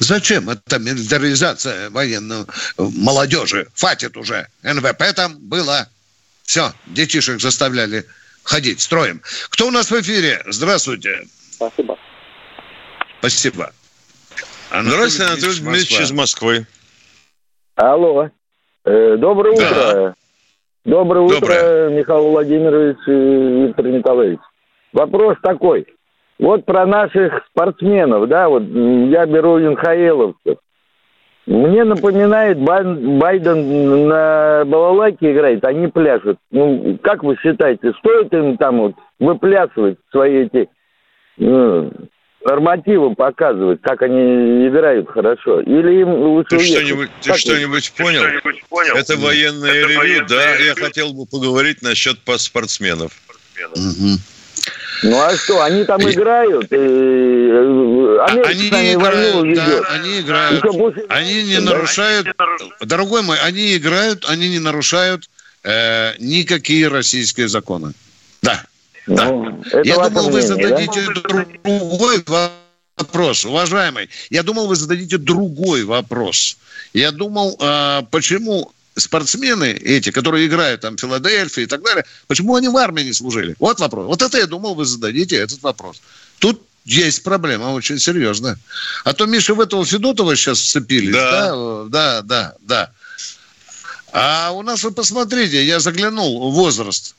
Зачем 0.00 0.50
это 0.50 0.78
милитаризация 0.78 1.90
военной 1.90 2.46
молодежи? 2.76 3.68
Хватит 3.76 4.16
уже. 4.16 4.48
НВП 4.62 5.14
там 5.14 5.36
было. 5.38 5.88
Все, 6.44 6.72
детишек 6.86 7.40
заставляли 7.40 8.04
ходить 8.42 8.80
строем. 8.80 9.22
Кто 9.50 9.68
у 9.68 9.70
нас 9.70 9.90
в 9.90 10.00
эфире? 10.00 10.42
Здравствуйте. 10.46 11.26
Спасибо. 11.52 11.98
Спасибо. 13.20 13.72
Анатолий 14.70 15.10
Здравствуйте, 15.10 15.32
Анатолий 15.32 15.60
Дмитриевич 15.60 16.00
из 16.00 16.10
Москвы. 16.10 16.66
Алло. 17.80 18.28
Э, 18.84 19.16
доброе 19.16 19.56
да. 19.56 19.62
утро. 19.62 20.14
Доброе 20.84 21.20
утро, 21.20 21.40
Доброе. 21.40 21.88
Михаил 21.98 22.30
Владимирович 22.30 22.98
и 23.06 23.66
Виктор 23.66 23.86
Николаевич. 23.86 24.40
Вопрос 24.92 25.38
такой. 25.42 25.86
Вот 26.38 26.66
про 26.66 26.84
наших 26.84 27.46
спортсменов, 27.46 28.28
да, 28.28 28.50
вот 28.50 28.62
я 28.64 29.24
беру 29.24 29.58
инхаиловцев. 29.60 30.58
Мне 31.46 31.84
напоминает 31.84 32.58
Байден 32.60 34.08
на 34.08 34.64
балалайке 34.66 35.32
играет, 35.32 35.64
они 35.64 35.88
пляшут. 35.88 36.38
Ну, 36.50 36.98
как 37.02 37.22
вы 37.22 37.36
считаете, 37.36 37.92
стоит 37.98 38.32
им 38.34 38.58
там 38.58 38.78
вот 38.78 38.94
выплясывать 39.18 39.98
свои 40.10 40.44
эти 40.44 40.68
ну, 41.38 41.90
нормативы 42.44 43.14
показывать, 43.14 43.80
как 43.82 44.02
они 44.02 44.66
играют 44.68 45.08
хорошо? 45.10 45.60
Или 45.60 46.00
им 46.02 46.08
лучше 46.08 46.58
Ты 46.58 46.64
что-нибудь, 46.64 47.10
ты 47.22 47.34
что-нибудь 47.34 47.92
понял? 47.92 48.20
что-нибудь 48.20 48.64
понял? 48.68 48.94
Это 48.96 49.16
военное 49.16 49.70
Это 49.70 49.88
ревю, 49.88 49.98
военное 49.98 50.28
да? 50.28 50.56
Ревю. 50.56 50.64
Я 50.64 50.74
хотел 50.74 51.12
бы 51.12 51.26
поговорить 51.26 51.82
насчет 51.82 52.18
спортсменов. 52.38 53.12
Угу. 53.74 54.18
Ну 55.02 55.18
а 55.20 55.34
что, 55.36 55.62
они 55.62 55.84
там 55.84 56.00
играют? 56.02 56.70
И... 56.72 56.76
Э, 56.76 58.26
они 58.44 58.70
не 58.70 58.94
играют, 58.94 59.54
да, 59.54 59.80
они 59.90 60.20
играют. 60.20 60.62
Больше... 60.62 61.04
Они 61.08 61.42
не 61.44 61.58
нарушают, 61.58 62.28
дорогой 62.80 63.22
мой, 63.22 63.38
они 63.38 63.76
играют, 63.76 64.26
они 64.28 64.50
не 64.50 64.58
нарушают 64.58 65.30
э, 65.64 66.12
никакие 66.18 66.88
российские 66.88 67.48
законы. 67.48 67.92
Да. 68.42 68.62
Да. 69.06 69.26
Ну, 69.26 69.62
я 69.84 70.08
думал, 70.08 70.30
вы 70.30 70.42
зададите 70.42 71.06
да? 71.06 71.44
другой 71.54 72.24
вопрос, 72.96 73.44
уважаемый. 73.44 74.08
Я 74.30 74.42
думал, 74.42 74.66
вы 74.66 74.76
зададите 74.76 75.18
другой 75.18 75.84
вопрос. 75.84 76.56
Я 76.92 77.12
думал, 77.12 77.56
а, 77.60 78.02
почему 78.10 78.72
спортсмены 78.96 79.72
эти, 79.72 80.10
которые 80.10 80.46
играют 80.46 80.82
там 80.82 80.96
в 80.96 81.00
Филадельфии 81.00 81.62
и 81.62 81.66
так 81.66 81.82
далее, 81.82 82.04
почему 82.26 82.56
они 82.56 82.68
в 82.68 82.76
армии 82.76 83.02
не 83.02 83.12
служили? 83.12 83.56
Вот 83.58 83.80
вопрос. 83.80 84.06
Вот 84.06 84.22
это 84.22 84.38
я 84.38 84.46
думал, 84.46 84.74
вы 84.74 84.84
зададите 84.84 85.36
этот 85.36 85.62
вопрос. 85.62 86.02
Тут 86.38 86.62
есть 86.84 87.22
проблема 87.22 87.72
очень 87.72 87.98
серьезная. 87.98 88.58
А 89.04 89.12
то, 89.12 89.26
Миша, 89.26 89.54
в 89.54 89.60
этого 89.60 89.84
Федотова 89.84 90.34
сейчас 90.36 90.60
вцепились. 90.60 91.12
Да. 91.12 91.50
да, 91.50 91.84
да, 91.88 92.22
да, 92.22 92.54
да. 92.60 92.90
А 94.12 94.50
у 94.52 94.62
нас, 94.62 94.82
вы 94.82 94.90
посмотрите, 94.90 95.64
я 95.64 95.78
заглянул 95.78 96.50
в 96.50 96.54
возраст. 96.54 97.14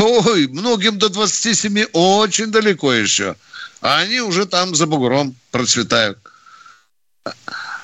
Ой, 0.00 0.48
многим 0.48 0.98
до 0.98 1.08
27 1.08 1.86
очень 1.92 2.46
далеко 2.46 2.92
еще. 2.92 3.36
А 3.80 3.98
они 3.98 4.20
уже 4.20 4.46
там 4.46 4.74
за 4.74 4.86
бугром 4.86 5.34
процветают. 5.50 6.18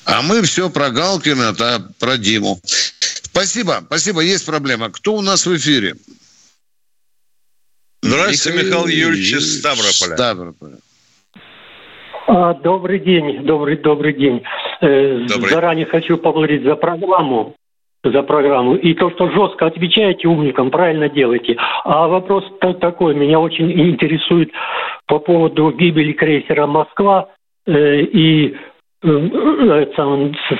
А 0.05 0.21
мы 0.21 0.41
все 0.41 0.69
про 0.69 0.89
Галкина, 0.89 1.53
да, 1.53 1.81
про 1.99 2.17
Диму. 2.17 2.59
Спасибо, 2.63 3.83
спасибо. 3.85 4.21
Есть 4.21 4.45
проблема. 4.45 4.89
Кто 4.89 5.13
у 5.13 5.21
нас 5.21 5.45
в 5.45 5.55
эфире? 5.55 5.95
Здравствуйте, 8.01 8.57
Михаил, 8.57 8.85
Михаил 8.85 8.87
Юрьевич 8.87 9.33
из 9.33 9.59
Ставрополя. 9.59 10.15
Ставрополя. 10.15 10.77
А, 12.27 12.53
добрый 12.53 12.99
день, 12.99 13.45
добрый, 13.45 13.77
добрый 13.77 14.13
день. 14.13 14.41
Э, 14.81 15.25
добрый. 15.27 15.49
Заранее 15.49 15.85
хочу 15.85 16.17
поблагодарить 16.17 16.63
за 16.63 16.75
программу 16.75 17.55
за 18.03 18.23
программу. 18.23 18.75
И 18.75 18.93
то, 18.93 19.09
что 19.11 19.29
жестко 19.31 19.67
отвечаете 19.67 20.27
умникам, 20.27 20.71
правильно 20.71 21.09
делаете. 21.09 21.57
А 21.83 22.07
вопрос 22.07 22.43
такой, 22.79 23.13
меня 23.15 23.39
очень 23.39 23.71
интересует 23.71 24.51
по 25.05 25.19
поводу 25.19 25.71
гибели 25.71 26.13
крейсера 26.13 26.65
«Москва». 26.65 27.29
Э, 27.65 28.01
и 28.01 28.55
э, 29.03 29.07
э, 29.07 29.85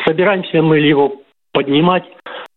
собираемся 0.06 0.62
мы 0.62 0.80
его 0.80 1.22
поднимать. 1.52 2.04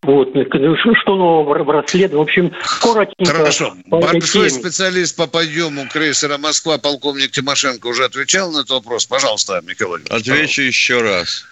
Вот, 0.03 0.31
что 0.31 1.15
нового 1.15 1.63
в 1.63 1.71
расследовании. 1.71 2.19
В 2.19 2.23
общем, 2.23 2.53
коротенько. 2.83 3.33
Хорошо. 3.33 3.73
Большой 3.87 4.51
специалист 4.51 5.17
по 5.17 5.29
подъему 5.29 5.87
крейсера 5.93 6.39
«Москва» 6.39 6.79
полковник 6.79 7.31
Тимошенко 7.31 7.87
уже 7.87 8.05
отвечал 8.05 8.51
на 8.51 8.59
этот 8.59 8.71
вопрос. 8.71 9.07
Пожалуйста, 9.07 9.61
Михаил 9.65 9.95
Отвечу 10.11 10.63
еще 10.63 11.03
раз 11.03 11.47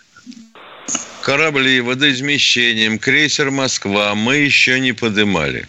корабли 1.20 1.80
водоизмещением 1.80 2.98
крейсер 2.98 3.50
«Москва» 3.50 4.14
мы 4.14 4.36
еще 4.36 4.80
не 4.80 4.92
подымали. 4.92 5.66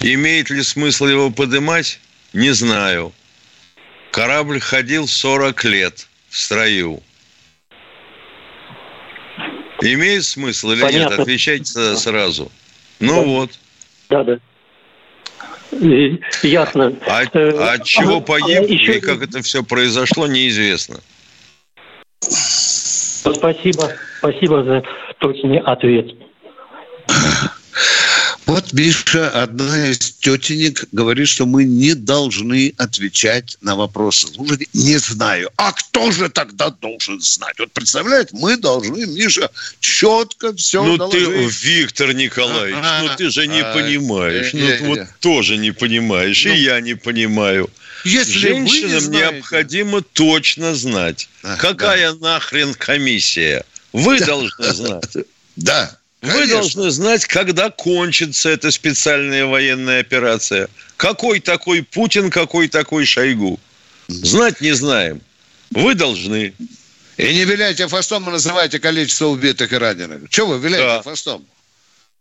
Имеет 0.00 0.50
ли 0.50 0.62
смысл 0.62 1.06
его 1.06 1.30
подымать? 1.30 2.00
Не 2.32 2.52
знаю. 2.52 3.12
Корабль 4.12 4.60
ходил 4.60 5.06
40 5.06 5.64
лет 5.64 6.08
в 6.28 6.38
строю. 6.38 7.02
Имеет 9.82 10.24
смысл 10.24 10.72
или 10.72 10.82
Понятно. 10.82 11.10
нет? 11.10 11.20
Отвечайте 11.20 11.96
сразу. 11.96 12.50
Ну 12.98 13.16
да. 13.16 13.22
вот. 13.22 13.50
Да, 14.08 14.24
да. 14.24 14.38
Ясно. 16.42 16.96
А, 17.06 17.22
а 17.32 17.72
от 17.74 17.84
чего 17.84 18.16
а, 18.16 18.20
погиб 18.20 18.58
а 18.58 18.72
еще... 18.72 18.96
и 18.96 19.00
как 19.00 19.22
это 19.22 19.42
все 19.42 19.62
произошло, 19.62 20.26
неизвестно. 20.26 21.00
Спасибо, 23.24 23.98
спасибо 24.18 24.64
за 24.64 24.82
точный 25.18 25.58
ответ. 25.58 26.14
Вот 28.50 28.72
Миша, 28.72 29.30
одна 29.30 29.90
из 29.90 30.10
тетенек, 30.18 30.86
говорит, 30.90 31.28
что 31.28 31.46
мы 31.46 31.62
не 31.62 31.94
должны 31.94 32.74
отвечать 32.78 33.56
на 33.60 33.76
вопросы. 33.76 34.26
Слушайте, 34.26 34.66
не 34.72 34.98
знаю. 34.98 35.50
А 35.56 35.70
кто 35.70 36.10
же 36.10 36.28
тогда 36.28 36.70
должен 36.70 37.20
знать? 37.20 37.60
Вот 37.60 37.70
представляете, 37.70 38.30
мы 38.32 38.56
должны, 38.56 39.06
Миша, 39.06 39.50
четко 39.78 40.52
все 40.56 40.82
Ну 40.82 40.96
доложить. 40.96 41.28
ты, 41.28 41.68
Виктор 41.68 42.12
Николаевич, 42.12 42.76
а, 42.82 43.02
ну 43.04 43.10
ты 43.16 43.30
же 43.30 43.46
не 43.46 43.60
а, 43.60 43.72
понимаешь. 43.72 44.50
Ну 44.52 44.88
вот 44.88 45.00
тоже 45.20 45.56
не 45.56 45.70
понимаешь, 45.70 46.44
и 46.44 46.48
ну. 46.48 46.54
я 46.56 46.80
не 46.80 46.94
понимаю. 46.94 47.70
Если 48.02 48.32
Женщинам 48.32 49.12
не 49.12 49.18
необходимо 49.18 50.02
точно 50.02 50.74
знать, 50.74 51.28
а, 51.44 51.56
какая 51.56 52.14
да. 52.14 52.32
нахрен 52.32 52.74
комиссия. 52.74 53.64
Вы 53.92 54.18
да. 54.18 54.26
должны 54.26 54.74
знать. 54.74 55.14
Да. 55.56 55.99
Конечно. 56.20 56.40
Вы 56.40 56.46
должны 56.48 56.90
знать, 56.90 57.24
когда 57.24 57.70
кончится 57.70 58.50
эта 58.50 58.70
специальная 58.70 59.46
военная 59.46 60.00
операция. 60.00 60.68
Какой 60.96 61.40
такой 61.40 61.82
Путин, 61.82 62.30
какой 62.30 62.68
такой 62.68 63.06
Шойгу. 63.06 63.58
Знать 64.08 64.60
не 64.60 64.72
знаем. 64.72 65.22
Вы 65.70 65.94
должны. 65.94 66.52
И 67.16 67.34
не 67.34 67.44
виляйте 67.44 67.86
фастом, 67.88 68.28
а 68.28 68.32
называйте 68.32 68.78
количество 68.78 69.26
убитых 69.26 69.72
и 69.72 69.76
раненых. 69.76 70.28
Чего 70.28 70.54
вы 70.54 70.58
виляете 70.58 70.86
да. 70.86 71.02
фастом? 71.02 71.46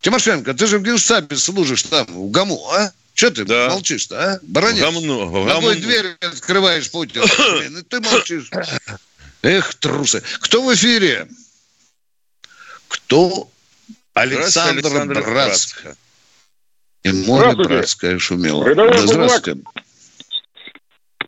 Тимошенко, 0.02 0.54
ты 0.54 0.68
же 0.68 0.78
в 0.80 0.84
Генштабе 0.84 1.36
служишь 1.36 1.84
там, 1.84 2.06
в 2.06 2.32
ГАМУ, 2.32 2.70
а? 2.72 2.94
Что 3.14 3.32
ты 3.32 3.44
да. 3.44 3.68
молчишь-то, 3.70 4.34
а? 4.34 4.40
Баронец. 4.44 4.82
Гомно, 4.82 5.26
гомно. 5.26 5.54
Ногой 5.56 5.76
дверь 5.76 6.16
открываешь, 6.22 6.90
Путин. 6.90 7.22
Блин, 7.22 7.80
и 7.80 7.82
ты 7.82 8.00
молчишь. 8.00 8.50
Эх, 9.42 9.74
трусы. 9.76 10.24
Кто 10.40 10.62
в 10.64 10.74
эфире? 10.74 11.28
Кто? 12.88 13.50
Александр, 14.14 14.86
Александр. 14.86 15.96
И 17.04 17.12
море 17.12 17.56
Братское 17.56 18.20
шумело. 18.20 18.74
Да, 18.76 18.98
здравствуйте. 18.98 19.62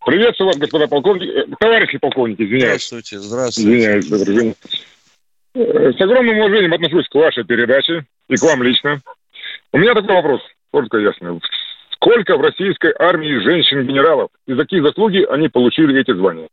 Приветствую 0.06 0.48
вас, 0.48 0.58
господа 0.58 0.88
полковники, 0.88 1.30
э, 1.30 1.46
товарищи 1.60 1.98
полковники, 2.00 2.42
извиняюсь. 2.42 2.88
Здравствуйте, 2.88 3.20
здравствуйте. 3.20 3.70
Извиняюсь, 3.70 4.08
добрый 4.08 4.36
день. 4.36 4.56
Э, 5.54 5.92
С 5.94 6.02
огромным 6.02 6.38
уважением 6.40 6.74
отношусь 6.74 7.08
к 7.08 7.16
вашей 7.16 7.44
передаче 7.44 8.06
и 8.28 8.36
к 8.36 8.42
вам 8.42 8.64
лично. 8.64 9.00
У 9.72 9.78
меня 9.78 9.94
такой 9.94 10.16
вопрос, 10.16 10.42
коротко 10.72 10.98
ясно. 10.98 11.40
Сколько 11.94 12.36
в 12.36 12.42
российской 12.42 12.94
армии 12.98 13.44
женщин-генералов 13.44 14.32
и 14.48 14.54
за 14.54 14.64
какие 14.64 14.82
заслуги 14.82 15.24
они 15.30 15.50
получили 15.50 16.02
эти 16.02 16.14
звания? 16.14 16.48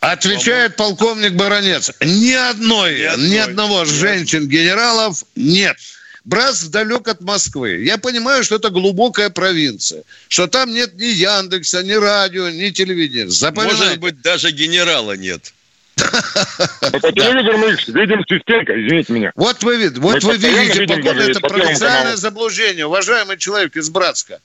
Отвечает 0.00 0.76
полковник 0.76 1.34
Баранец. 1.34 1.92
Ни 2.00 2.32
одной, 2.32 2.98
ни, 2.98 3.02
одной, 3.02 3.28
ни 3.28 3.36
одного 3.36 3.84
женщин-генералов 3.84 5.24
нет. 5.36 5.76
Братск 6.24 6.68
далек 6.68 7.08
от 7.08 7.20
Москвы. 7.20 7.82
Я 7.84 7.98
понимаю, 7.98 8.42
что 8.44 8.56
это 8.56 8.70
глубокая 8.70 9.30
провинция, 9.30 10.02
что 10.28 10.46
там 10.46 10.72
нет 10.72 10.94
ни 10.94 11.04
Яндекса, 11.04 11.82
ни 11.82 11.92
радио, 11.92 12.48
ни 12.48 12.70
телевидения. 12.70 13.30
Запоминайте. 13.30 13.84
Может 13.84 14.00
быть, 14.00 14.22
даже 14.22 14.50
генерала 14.50 15.16
нет. 15.16 15.52
По 15.96 17.12
телевизору 17.12 17.58
мы 17.58 17.72
их 17.72 17.88
видим 17.88 18.24
частенько, 18.24 18.72
извините 18.72 19.12
меня. 19.12 19.32
Вот 19.34 19.62
вы, 19.62 19.76
видите, 19.76 20.00
вот 20.00 20.22
вы 20.24 20.36
видите, 20.36 20.86
погода, 20.86 21.22
это 21.22 21.40
провинциальное 21.40 22.16
заблуждение. 22.16 22.86
Уважаемый 22.86 23.36
человек 23.36 23.76
из 23.76 23.90
Братска, 23.90 24.40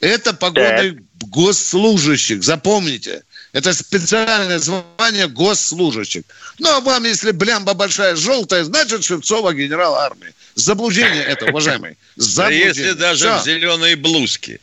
это 0.00 0.34
погода 0.34 0.94
госслужащих, 1.20 2.42
запомните. 2.42 3.22
Это 3.54 3.72
специальное 3.72 4.58
звание 4.58 5.28
госслужащих. 5.28 6.24
Ну, 6.58 6.68
а 6.68 6.80
вам, 6.80 7.04
если 7.04 7.30
блямба 7.30 7.74
большая 7.74 8.16
желтая, 8.16 8.64
значит 8.64 9.04
Шевцова 9.04 9.54
генерал 9.54 9.94
армии. 9.94 10.34
Заблуждение 10.56 11.22
это, 11.22 11.46
уважаемый. 11.46 11.96
Заблуждение. 12.16 12.66
если 12.66 12.92
даже 12.92 13.26
Все. 13.26 13.38
в 13.38 13.44
зеленой 13.44 13.94
блузке. 13.94 14.58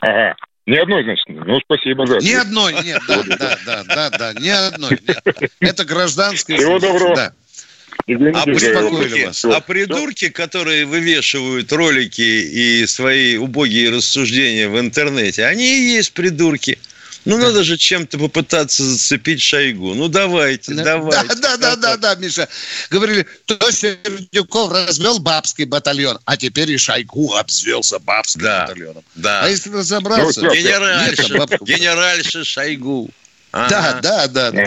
Ага. 0.00 0.34
Ни 0.66 0.76
одной, 0.76 1.04
значит. 1.04 1.24
Ну, 1.28 1.60
спасибо 1.60 2.04
за 2.04 2.18
Ни 2.18 2.32
одной, 2.32 2.74
нет, 2.82 3.00
да, 3.06 3.22
да, 3.22 3.58
да, 3.64 3.84
да, 3.84 4.10
да, 4.10 4.32
ни 4.34 4.48
одной. 4.48 4.98
Нет. 5.06 5.52
Это 5.60 5.84
гражданское. 5.84 6.56
Всего 6.56 6.80
доброго. 6.80 7.14
Да. 7.14 7.32
А 8.08 8.44
придурки, 8.44 9.24
вас. 9.26 9.44
а 9.44 9.60
придурки, 9.60 10.30
которые 10.30 10.84
вывешивают 10.84 11.72
ролики 11.72 12.20
и 12.20 12.86
свои 12.86 13.36
убогие 13.36 13.90
рассуждения 13.90 14.68
в 14.68 14.80
интернете, 14.80 15.44
они 15.44 15.64
и 15.64 15.94
есть 15.94 16.12
придурки. 16.12 16.78
Ну, 17.24 17.36
да. 17.36 17.48
надо 17.48 17.64
же 17.64 17.76
чем-то 17.76 18.18
попытаться 18.18 18.82
зацепить 18.82 19.42
Шойгу. 19.42 19.94
Ну, 19.94 20.08
давайте, 20.08 20.74
да, 20.74 20.84
давайте. 20.84 21.28
Да, 21.28 21.34
да, 21.34 21.56
да, 21.56 21.76
да, 21.76 21.96
да, 21.96 22.14
Миша. 22.14 22.48
Говорили, 22.90 23.26
то 23.44 23.70
Сердюков 23.70 24.72
развел 24.72 25.18
бабский 25.18 25.64
батальон, 25.64 26.18
а 26.24 26.36
теперь 26.36 26.70
и 26.70 26.78
Шойгу 26.78 27.34
обзвелся 27.34 27.98
бабским 27.98 28.42
да, 28.42 28.62
батальоном. 28.62 29.04
Да. 29.14 29.42
А 29.42 29.48
если 29.48 29.70
разобраться... 29.70 30.40
Ну, 30.42 30.54
генеральша, 30.54 31.46
генеральша 31.60 32.44
Шойгу. 32.44 33.10
Да, 33.52 33.98
да, 34.00 34.28
да, 34.28 34.50
да. 34.52 34.66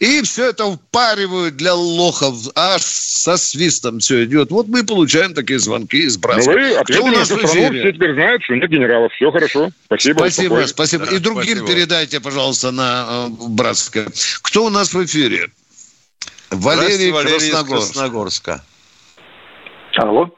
И 0.00 0.22
все 0.22 0.50
это 0.50 0.72
впаривают 0.72 1.56
для 1.56 1.74
лохов, 1.74 2.34
аж 2.56 2.82
со 2.82 3.36
свистом 3.36 4.00
все 4.00 4.24
идет. 4.24 4.50
Вот 4.50 4.66
мы 4.66 4.84
получаем 4.84 5.32
такие 5.32 5.60
звонки 5.60 5.98
из 5.98 6.16
Братска. 6.16 6.50
Ну, 6.50 6.58
вы 6.58 6.76
ответили 6.76 7.16
на 7.16 7.24
страну, 7.24 7.46
все 7.46 7.92
теперь 7.92 8.14
знают, 8.14 8.42
что 8.42 8.54
нет 8.54 8.68
генералов. 8.68 9.12
Все 9.12 9.30
хорошо. 9.30 9.70
Спасибо. 9.84 10.18
Спасибо, 10.18 10.66
спасибо. 10.66 11.06
Да, 11.06 11.14
И 11.14 11.18
другим 11.18 11.58
спасибо. 11.58 11.66
передайте, 11.68 12.20
пожалуйста, 12.20 12.72
на 12.72 13.06
э, 13.08 13.48
Братское. 13.48 14.08
Кто 14.42 14.64
у 14.64 14.70
нас 14.70 14.92
в 14.92 15.04
эфире? 15.04 15.48
Валерий, 16.50 17.12
Валерий 17.12 17.50
Красногорск. 17.50 17.92
Красногорска. 17.92 18.64
Алло. 19.96 20.30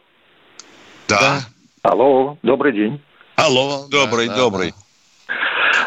Да. 1.09 1.20
да. 1.20 1.48
Алло, 1.83 2.38
добрый 2.42 2.72
день. 2.72 3.01
Алло. 3.37 3.87
Добрый, 3.88 4.29
да, 4.29 4.37
добрый. 4.37 4.70
Да. 4.70 4.77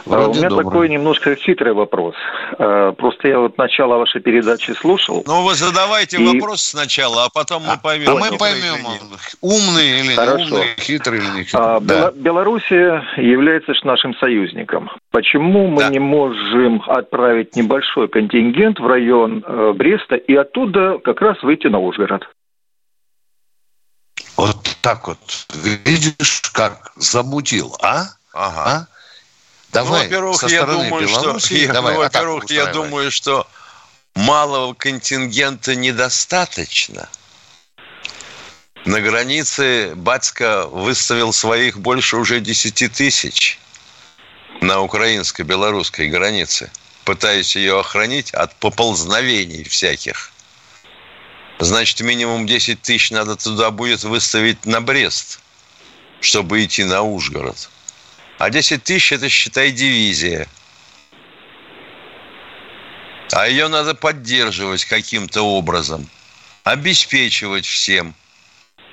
Вроде 0.06 0.30
У 0.30 0.34
меня 0.34 0.50
добрый. 0.50 0.66
такой 0.66 0.90
немножко 0.90 1.36
хитрый 1.36 1.74
вопрос. 1.74 2.16
Э, 2.58 2.94
просто 2.98 3.28
я 3.28 3.40
вот 3.40 3.58
начало 3.58 3.98
вашей 3.98 4.22
передачи 4.22 4.72
слушал. 4.72 5.24
Ну, 5.26 5.44
вы 5.44 5.54
задавайте 5.56 6.18
и... 6.18 6.26
вопрос 6.26 6.62
сначала, 6.62 7.26
а 7.26 7.30
потом 7.30 7.64
мы 7.64 7.78
поймем. 7.78 8.10
А 8.10 8.16
мы 8.16 8.38
поймем, 8.38 8.86
умный 9.42 10.00
или 10.00 10.16
Хорошо. 10.16 10.38
не 10.38 10.52
умный, 10.52 10.66
хитрый 10.80 11.20
или 11.20 11.28
не 11.28 11.44
хитрый. 11.44 11.64
А, 11.64 11.80
да. 11.80 12.12
Белоруссия 12.12 13.04
является 13.18 13.74
нашим 13.84 14.16
союзником. 14.16 14.90
Почему 15.12 15.68
мы 15.68 15.84
да. 15.84 15.90
не 15.90 16.00
можем 16.00 16.82
отправить 16.88 17.56
небольшой 17.56 18.08
контингент 18.08 18.80
в 18.80 18.86
район 18.86 19.44
э, 19.46 19.74
Бреста 19.76 20.16
и 20.16 20.36
оттуда 20.36 21.00
как 21.04 21.22
раз 21.22 21.42
выйти 21.44 21.68
на 21.68 21.80
Ужгород? 21.80 22.28
Вот 24.38 24.58
так 24.82 25.08
вот. 25.08 25.20
Видишь, 25.86 26.42
как 26.54 26.92
замутил, 26.96 27.76
а? 27.82 28.06
Ага. 28.34 28.64
А? 28.66 28.88
Давай, 29.72 30.10
ну, 30.10 30.32
во-первых, 30.32 30.44
я 30.50 30.66
думаю, 30.66 31.08
что, 31.08 31.56
я, 31.56 31.74
давай, 31.74 31.94
ну, 31.94 32.00
во-первых, 32.00 32.50
я 32.50 32.66
думаю, 32.68 33.12
что 33.12 33.48
малого 34.16 34.74
контингента 34.74 35.76
недостаточно. 35.76 37.10
На 38.86 39.00
границе 39.00 39.94
Батька 39.96 40.68
выставил 40.68 41.32
своих 41.34 41.80
больше 41.80 42.18
уже 42.18 42.40
10 42.40 42.92
тысяч 42.92 43.60
на 44.60 44.82
украинско-белорусской 44.82 46.08
границе, 46.08 46.72
пытаясь 47.06 47.56
ее 47.56 47.80
охранить 47.80 48.32
от 48.32 48.56
поползновений 48.56 49.64
всяких. 49.64 50.32
Значит, 51.60 52.02
минимум 52.02 52.48
10 52.48 52.82
тысяч 52.82 53.12
надо 53.12 53.36
туда 53.36 53.70
будет 53.70 54.04
выставить 54.04 54.66
на 54.66 54.82
Брест, 54.82 55.40
чтобы 56.20 56.66
идти 56.66 56.84
на 56.84 57.04
Ужгород. 57.04 57.70
А 58.42 58.50
10 58.50 58.84
тысяч– 58.84 59.12
это, 59.12 59.30
считай, 59.30 59.72
дивизия. 59.72 60.48
А 63.32 63.48
ее 63.48 63.68
надо 63.68 63.94
поддерживать 63.94 64.84
каким-то 64.86 65.44
образом. 65.44 66.10
Обеспечивать 66.64 67.68
всем. 67.68 68.16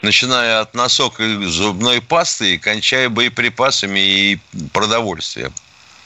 Начиная 0.02 0.61
от 0.61 0.74
носок 0.74 1.18
и 1.20 1.46
зубной 1.46 2.02
пасты 2.02 2.56
и 2.56 2.58
кончая 2.58 3.08
боеприпасами 3.08 4.00
и 4.00 4.38
продовольствием. 4.74 5.54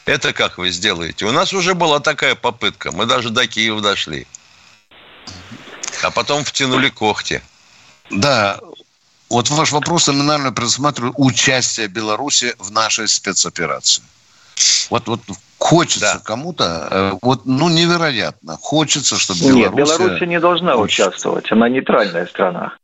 Это 0.04 0.32
как 0.32 0.58
вы 0.58 0.70
сделаете? 0.70 1.26
У 1.26 1.32
нас 1.32 1.52
уже 1.52 1.74
была 1.74 1.98
такая 1.98 2.36
попытка. 2.36 2.92
Мы 2.92 3.06
даже 3.06 3.30
до 3.30 3.48
Киева 3.48 3.80
дошли. 3.80 4.28
А 6.04 6.12
потом 6.12 6.44
втянули 6.44 6.90
когти. 6.90 7.42
Да, 8.08 8.60
вот 9.32 9.48
ваш 9.50 9.72
вопрос 9.72 10.08
номинально 10.08 10.52
предусматривает 10.52 11.14
участие 11.16 11.88
Беларуси 11.88 12.54
в 12.58 12.70
нашей 12.70 13.08
спецоперации. 13.08 14.02
Вот, 14.90 15.08
вот 15.08 15.20
хочется 15.58 16.14
да. 16.14 16.18
кому-то, 16.18 16.88
э, 16.90 17.12
вот, 17.22 17.46
ну, 17.46 17.70
невероятно, 17.70 18.58
хочется, 18.60 19.16
чтобы 19.16 19.40
Беларусь... 19.40 19.64
Нет, 19.64 19.74
Беларусь 19.74 20.20
не 20.20 20.38
должна 20.38 20.76
участвовать, 20.76 21.50
она 21.50 21.70
нейтральная 21.70 22.26
страна. 22.26 22.76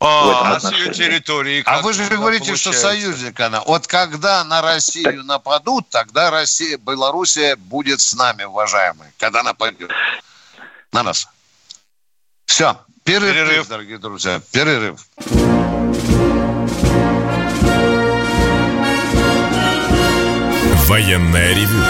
А, 0.00 0.56
а 0.56 0.60
с 0.60 0.72
ее 0.72 0.92
территории 0.92 1.62
А 1.64 1.80
вы 1.82 1.92
же 1.92 2.06
говорите, 2.06 2.46
получается? 2.46 2.72
что 2.72 2.80
союзник 2.80 3.38
она. 3.38 3.60
Вот 3.60 3.86
когда 3.86 4.42
на 4.42 4.60
Россию 4.62 5.18
так... 5.18 5.24
нападут, 5.24 5.90
тогда 5.90 6.30
Россия, 6.30 6.76
Белоруссия 6.78 7.54
будет 7.54 8.00
с 8.00 8.14
нами, 8.14 8.44
уважаемые, 8.44 9.12
когда 9.18 9.42
нападет 9.42 9.90
на 10.90 11.02
нас. 11.02 11.28
Все, 12.46 12.78
перерыв, 13.04 13.34
перерыв. 13.34 13.68
дорогие 13.68 13.98
друзья, 13.98 14.40
перерыв. 14.52 15.00
Военная 20.86 21.54
ревю. 21.54 21.84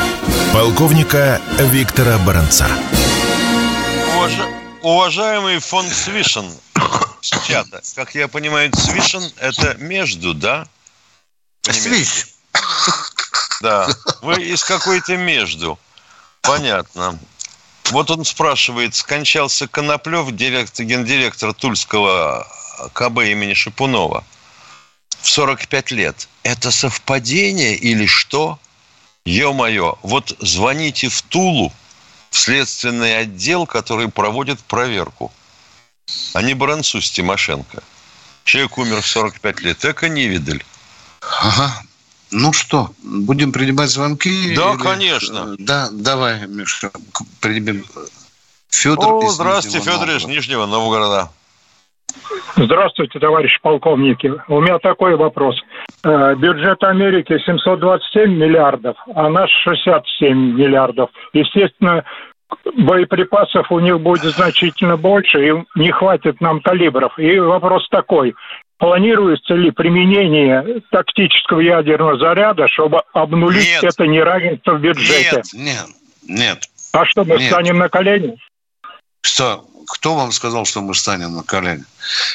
Полковника 0.53 1.41
Виктора 1.59 2.19
Баранца. 2.19 2.69
Уваж... 4.17 4.33
Уважаемый 4.83 5.61
фон 5.61 5.89
Свишен, 5.89 6.53
чата, 7.47 7.81
как 7.95 8.15
я 8.15 8.29
понимаю, 8.29 8.73
Свишен 8.75 9.23
это 9.37 9.75
между, 9.75 10.35
да? 10.35 10.67
Свищ. 11.63 12.27
Да, 13.61 13.89
вы 14.23 14.43
из 14.43 14.65
какой-то 14.65 15.17
между. 15.17 15.79
Понятно. 16.41 17.19
Вот 17.91 18.11
он 18.11 18.25
спрашивает, 18.25 18.95
скончался 18.95 19.67
Коноплев, 19.69 20.31
директор, 20.33 20.85
гендиректор 20.85 21.53
Тульского 21.53 22.47
КБ 22.93 23.19
имени 23.19 23.55
Шипунова 23.55 24.25
в 25.21 25.29
45 25.29 25.91
лет. 25.93 26.29
Это 26.43 26.71
совпадение 26.71 27.75
или 27.75 28.07
что? 28.07 28.59
Ё-моё, 29.25 29.99
вот 30.03 30.37
звоните 30.41 31.09
в 31.09 31.23
Тулу, 31.23 31.73
в 32.31 32.37
следственный 32.37 33.19
отдел, 33.19 33.67
который 33.67 34.09
проводит 34.09 34.59
проверку. 34.61 35.33
А 36.35 36.43
не 36.43 36.55
Баранцу 36.55 37.01
с 37.01 37.11
Тимошенко. 37.11 37.83
Человек 38.45 38.79
умер 38.79 39.03
в 39.03 39.07
45 39.07 39.61
лет. 39.61 39.85
Эко 39.85 40.09
не 40.09 40.27
видали. 40.27 40.65
Ага. 41.21 41.83
Ну 42.33 42.53
что, 42.55 42.89
будем 43.03 43.53
принимать 43.53 43.91
звонки? 43.91 44.55
Да, 44.57 44.73
или... 44.73 44.79
конечно. 44.79 45.55
Да, 45.59 45.89
давай, 45.93 46.47
Миша, 46.49 46.91
примем. 47.41 47.85
Федор 48.71 49.25
О, 49.25 49.29
здравствуйте, 49.29 49.81
Федор 49.81 50.09
из 50.09 50.25
Нижнего 50.25 50.65
Новгорода. 50.65 51.29
Здравствуйте, 52.57 53.19
товарищ 53.19 53.59
полковники. 53.61 54.33
У 54.49 54.61
меня 54.61 54.79
такой 54.79 55.17
вопрос. 55.17 55.57
Э, 56.05 56.35
бюджет 56.35 56.83
Америки 56.83 57.39
727 57.45 58.31
миллиардов, 58.35 58.97
а 59.15 59.29
наш 59.29 59.51
67 59.65 60.57
миллиардов. 60.57 61.11
Естественно, 61.35 62.05
боеприпасов 62.77 63.71
у 63.71 63.79
них 63.79 64.01
будет 64.01 64.35
значительно 64.35 64.97
больше, 64.97 65.49
и 65.49 65.53
не 65.75 65.91
хватит 65.91 66.41
нам 66.41 66.61
калибров. 66.61 67.19
И 67.19 67.39
вопрос 67.39 67.89
такой. 67.91 68.35
Планируется 68.83 69.55
ли 69.55 69.71
применение 69.71 70.83
тактического 70.91 71.61
ядерного 71.61 72.19
заряда, 72.19 72.67
чтобы 72.67 73.01
обнулить 73.13 73.65
нет. 73.65 73.85
это 73.85 74.09
неравенство 74.09 74.73
в 74.73 74.81
бюджете? 74.81 75.41
Нет, 75.53 75.55
нет, 75.55 75.87
нет. 76.27 76.71
А 76.93 77.07
что, 77.07 77.23
мы 77.25 77.37
нет. 77.37 77.47
станем 77.47 77.79
на 77.79 77.89
колени? 77.89 78.37
Что? 79.21 79.65
Кто 79.87 80.17
вам 80.17 80.33
сказал, 80.33 80.65
что 80.65 80.81
мы 80.81 80.97
станем 80.97 81.37
на 81.37 81.45
колени? 81.45 81.85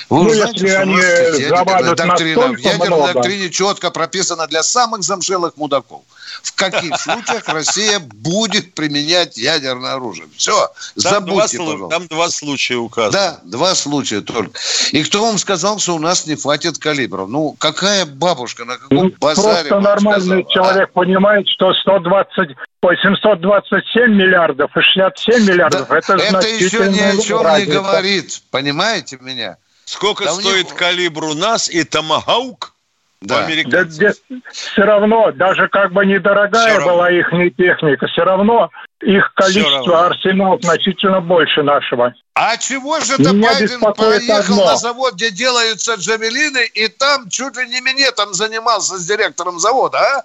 Вы 0.09 0.23
ну, 0.23 0.29
знаете, 0.29 0.67
что 0.69 0.83
у 0.83 0.85
нас 0.85 1.03
ядерная 1.37 1.95
доктрина, 1.95 2.47
в 2.47 2.57
ядерной 2.59 2.87
много. 2.87 3.13
докстрине 3.13 3.49
четко 3.49 3.91
прописано 3.91 4.47
для 4.47 4.63
самых 4.63 5.03
замшелых 5.03 5.57
мудаков. 5.57 6.03
В 6.47 6.55
каких 6.55 6.97
случаях 6.99 7.47
Россия 7.47 7.99
будет 7.99 8.73
применять 8.73 9.37
ядерное 9.37 9.93
оружие. 9.93 10.27
Все, 10.37 10.69
там 11.01 11.25
забудьте, 11.25 11.57
два, 11.57 11.65
пожалуйста. 11.65 11.97
Там 11.97 12.07
два 12.07 12.29
случая 12.29 12.75
указаны. 12.77 13.11
Да, 13.11 13.39
два 13.43 13.75
случая 13.75 14.21
только. 14.21 14.57
И 14.91 15.03
кто 15.03 15.21
вам 15.25 15.37
сказал, 15.37 15.79
что 15.79 15.95
у 15.95 15.99
нас 15.99 16.25
не 16.25 16.35
хватит 16.35 16.77
калибров? 16.77 17.29
Ну, 17.29 17.55
какая 17.59 18.05
бабушка, 18.05 18.65
на 18.65 18.77
каком 18.77 18.97
ну, 18.97 19.13
базаре 19.19 19.69
Просто 19.69 19.79
нормальный 19.79 20.43
сказал, 20.43 20.65
человек 20.65 20.89
а? 20.89 20.93
понимает, 20.93 21.47
что 21.49 21.73
120 21.73 22.57
Ой, 22.81 22.95
727 23.01 24.13
миллиардов 24.13 24.71
и 24.77 24.81
67 24.81 25.49
миллиардов. 25.49 25.89
Да, 25.89 25.97
это, 25.97 26.13
это 26.13 26.47
еще 26.47 26.87
ни 26.87 26.99
о 26.99 27.21
чем 27.21 27.41
разница. 27.41 27.69
не 27.69 27.75
говорит. 27.75 28.41
Понимаете 28.51 29.17
меня? 29.19 29.57
Сколько 29.83 30.25
да 30.25 30.33
стоит 30.33 30.65
них... 30.65 30.75
калибр 30.75 31.25
у 31.25 31.33
нас 31.33 31.69
и 31.69 31.83
томагаук 31.83 32.73
да. 33.21 33.47
Да, 33.65 34.11
все 34.51 34.83
равно, 34.83 35.31
даже 35.31 35.67
как 35.69 35.91
бы 35.91 36.05
недорогая 36.05 36.79
была 36.81 37.11
их 37.11 37.29
техника, 37.57 38.07
все 38.07 38.23
равно 38.23 38.69
их 39.01 39.33
количество 39.33 40.05
арсенал 40.05 40.59
значительно 40.61 41.21
больше 41.21 41.63
нашего. 41.63 42.13
А 42.35 42.57
чего 42.57 42.99
же 42.99 43.13
это 43.13 43.33
Байден 43.33 43.79
поехал 43.79 44.53
одно. 44.53 44.65
на 44.65 44.75
завод, 44.77 45.15
где 45.15 45.31
делаются 45.31 45.95
джавелины, 45.95 46.65
и 46.73 46.87
там 46.87 47.29
чуть 47.29 47.57
ли 47.57 47.67
не 47.67 47.81
меня 47.81 48.11
там 48.11 48.33
занимался 48.33 48.97
с 48.97 49.05
директором 49.05 49.59
завода, 49.59 49.97
а? 49.99 50.23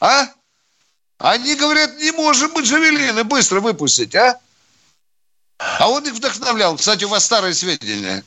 А? 0.00 0.26
Они 1.18 1.54
говорят, 1.54 1.98
не 1.98 2.12
можем 2.12 2.50
мы 2.54 2.62
джавелины 2.62 3.24
быстро 3.24 3.60
выпустить, 3.60 4.14
а? 4.14 4.38
А 5.78 5.90
он 5.90 6.06
их 6.06 6.14
вдохновлял. 6.14 6.76
Кстати, 6.76 7.04
у 7.04 7.08
вас 7.08 7.26
старые 7.26 7.52
сведения. 7.52 8.24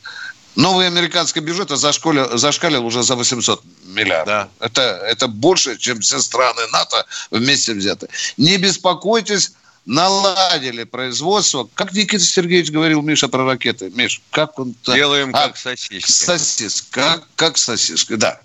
Новый 0.56 0.88
американский 0.88 1.39
бюджет 1.39 1.70
зашкалил, 1.70 2.38
зашкалил 2.38 2.86
уже 2.86 3.04
за 3.04 3.16
800 3.16 3.62
миллиардов. 3.86 4.26
Да. 4.60 4.66
Это, 4.66 4.82
это 4.82 5.28
больше, 5.28 5.78
чем 5.78 5.99
все 5.99 6.20
страны 6.20 6.62
НАТО 6.72 7.06
вместе 7.32 7.74
взяты. 7.74 8.08
Не 8.38 8.58
беспокойтесь, 8.58 9.54
наладили 9.86 10.84
производство. 10.84 11.68
Как 11.74 11.94
Никита 11.94 12.24
Сергеевич 12.24 12.72
говорил, 12.72 13.02
Миша, 13.02 13.28
про 13.28 13.46
ракеты. 13.46 13.92
Миш, 13.96 14.22
как 14.32 14.60
он... 14.60 14.76
Делаем 14.86 15.32
а, 15.34 15.48
как 15.48 15.58
сосиски. 15.58 16.12
Сосиска. 16.12 17.02
Как, 17.02 17.24
как 17.36 17.58
сосиска, 17.58 18.18
да. 18.18 18.40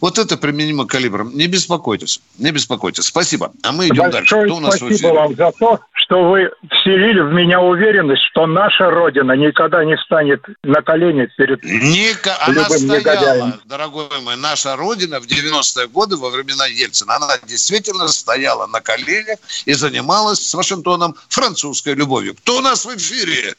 Вот 0.00 0.18
это 0.18 0.36
применимо 0.36 0.86
калибром. 0.86 1.34
Не 1.36 1.46
беспокойтесь. 1.46 2.20
Не 2.38 2.50
беспокойтесь. 2.50 3.04
Спасибо. 3.04 3.52
А 3.62 3.72
мы 3.72 3.86
идем 3.86 4.10
Большое 4.10 4.12
дальше. 4.12 4.44
Кто 4.44 4.56
у 4.56 4.60
нас 4.60 4.76
спасибо 4.76 5.08
вам 5.08 5.36
за 5.36 5.52
то, 5.52 5.80
что 5.94 6.30
вы 6.30 6.50
вселили 6.70 7.20
в 7.20 7.32
меня 7.32 7.60
уверенность, 7.60 8.22
что 8.30 8.46
наша 8.46 8.90
Родина 8.90 9.32
никогда 9.32 9.84
не 9.84 9.96
встанет 9.96 10.44
на 10.62 10.82
колени 10.82 11.28
перед 11.36 11.62
Ника, 11.62 12.36
Она 12.40 12.64
стояла, 12.68 12.98
негодяем. 12.98 13.60
дорогой 13.64 14.08
мой, 14.22 14.36
наша 14.36 14.76
Родина 14.76 15.20
в 15.20 15.26
90-е 15.26 15.88
годы 15.88 16.16
во 16.16 16.30
времена 16.30 16.66
Ельцина, 16.66 17.16
она 17.16 17.38
действительно 17.46 18.08
стояла 18.08 18.66
на 18.66 18.80
коленях 18.80 19.38
и 19.64 19.72
занималась 19.72 20.40
с 20.40 20.54
Вашингтоном 20.82 21.14
французской 21.28 21.94
любовью. 21.94 22.34
Кто 22.34 22.58
у 22.58 22.60
нас 22.60 22.84
в 22.84 22.96
эфире? 22.96 23.54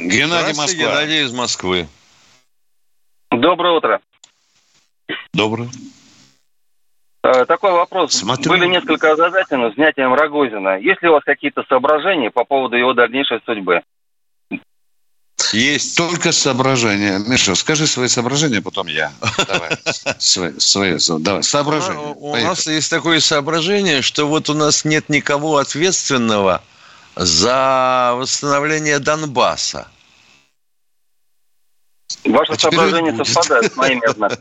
Геннадий 0.00 0.56
Москва. 0.56 0.82
Геннадий 0.82 1.24
из 1.24 1.32
Москвы. 1.32 1.88
Доброе 3.30 3.74
утро. 3.74 4.00
Доброе. 5.34 5.70
Э, 7.22 7.44
такой 7.44 7.72
вопрос. 7.72 8.14
Смотрю. 8.14 8.50
Были 8.50 8.66
несколько 8.66 9.12
озадачены 9.12 9.72
снятием 9.74 10.14
Рогозина. 10.14 10.78
Есть 10.78 11.02
ли 11.02 11.08
у 11.08 11.12
вас 11.12 11.24
какие-то 11.24 11.62
соображения 11.68 12.30
по 12.30 12.44
поводу 12.44 12.76
его 12.76 12.94
дальнейшей 12.94 13.40
судьбы? 13.44 13.82
Есть. 15.52 15.96
Только 15.96 16.32
соображения. 16.32 17.18
Миша, 17.18 17.54
скажи 17.54 17.86
свои 17.86 18.08
соображения, 18.08 18.60
потом 18.60 18.86
я. 18.86 19.12
Давай. 19.46 19.70
Свои, 20.18 20.58
свои, 20.58 20.98
давай. 21.20 21.42
Соображения. 21.42 22.14
У 22.16 22.36
нас 22.36 22.66
есть 22.66 22.90
такое 22.90 23.20
соображение, 23.20 24.02
что 24.02 24.26
вот 24.26 24.48
у 24.48 24.54
нас 24.54 24.84
нет 24.84 25.08
никого 25.08 25.58
ответственного 25.58 26.62
за 27.16 28.12
восстановление 28.16 28.98
Донбасса. 28.98 29.88
Ваше 32.24 32.52
а 32.52 32.58
соображение 32.58 33.24
совпадает 33.24 33.72
с 33.72 33.76
моими, 33.76 34.02
однако. 34.08 34.38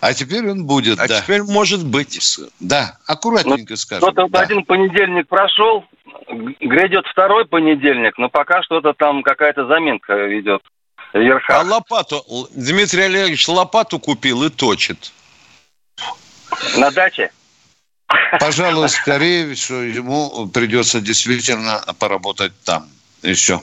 А 0.00 0.14
теперь 0.14 0.48
он 0.50 0.64
будет, 0.64 0.98
А 0.98 1.06
да. 1.06 1.20
теперь 1.20 1.42
может 1.42 1.84
быть. 1.84 2.40
Да, 2.60 2.98
аккуратненько 3.06 3.72
ну, 3.72 3.76
скажем. 3.76 4.08
Вот 4.14 4.30
да. 4.30 4.40
один 4.40 4.64
понедельник 4.64 5.28
прошел, 5.28 5.84
грядет 6.60 7.06
второй 7.06 7.46
понедельник, 7.46 8.18
но 8.18 8.28
пока 8.28 8.62
что-то 8.62 8.92
там 8.92 9.22
какая-то 9.22 9.66
заминка 9.66 10.38
идет. 10.38 10.62
Верха. 11.12 11.60
А 11.60 11.62
лопату, 11.62 12.24
Дмитрий 12.52 13.02
Олегович 13.02 13.46
лопату 13.48 13.98
купил 13.98 14.44
и 14.44 14.50
точит. 14.50 15.12
На 16.76 16.90
даче? 16.90 17.30
Пожалуй, 18.40 18.88
скорее 18.88 19.54
всего, 19.54 19.80
ему 19.80 20.46
придется 20.48 21.00
действительно 21.00 21.82
поработать 21.98 22.52
там 22.64 22.88
еще. 23.22 23.60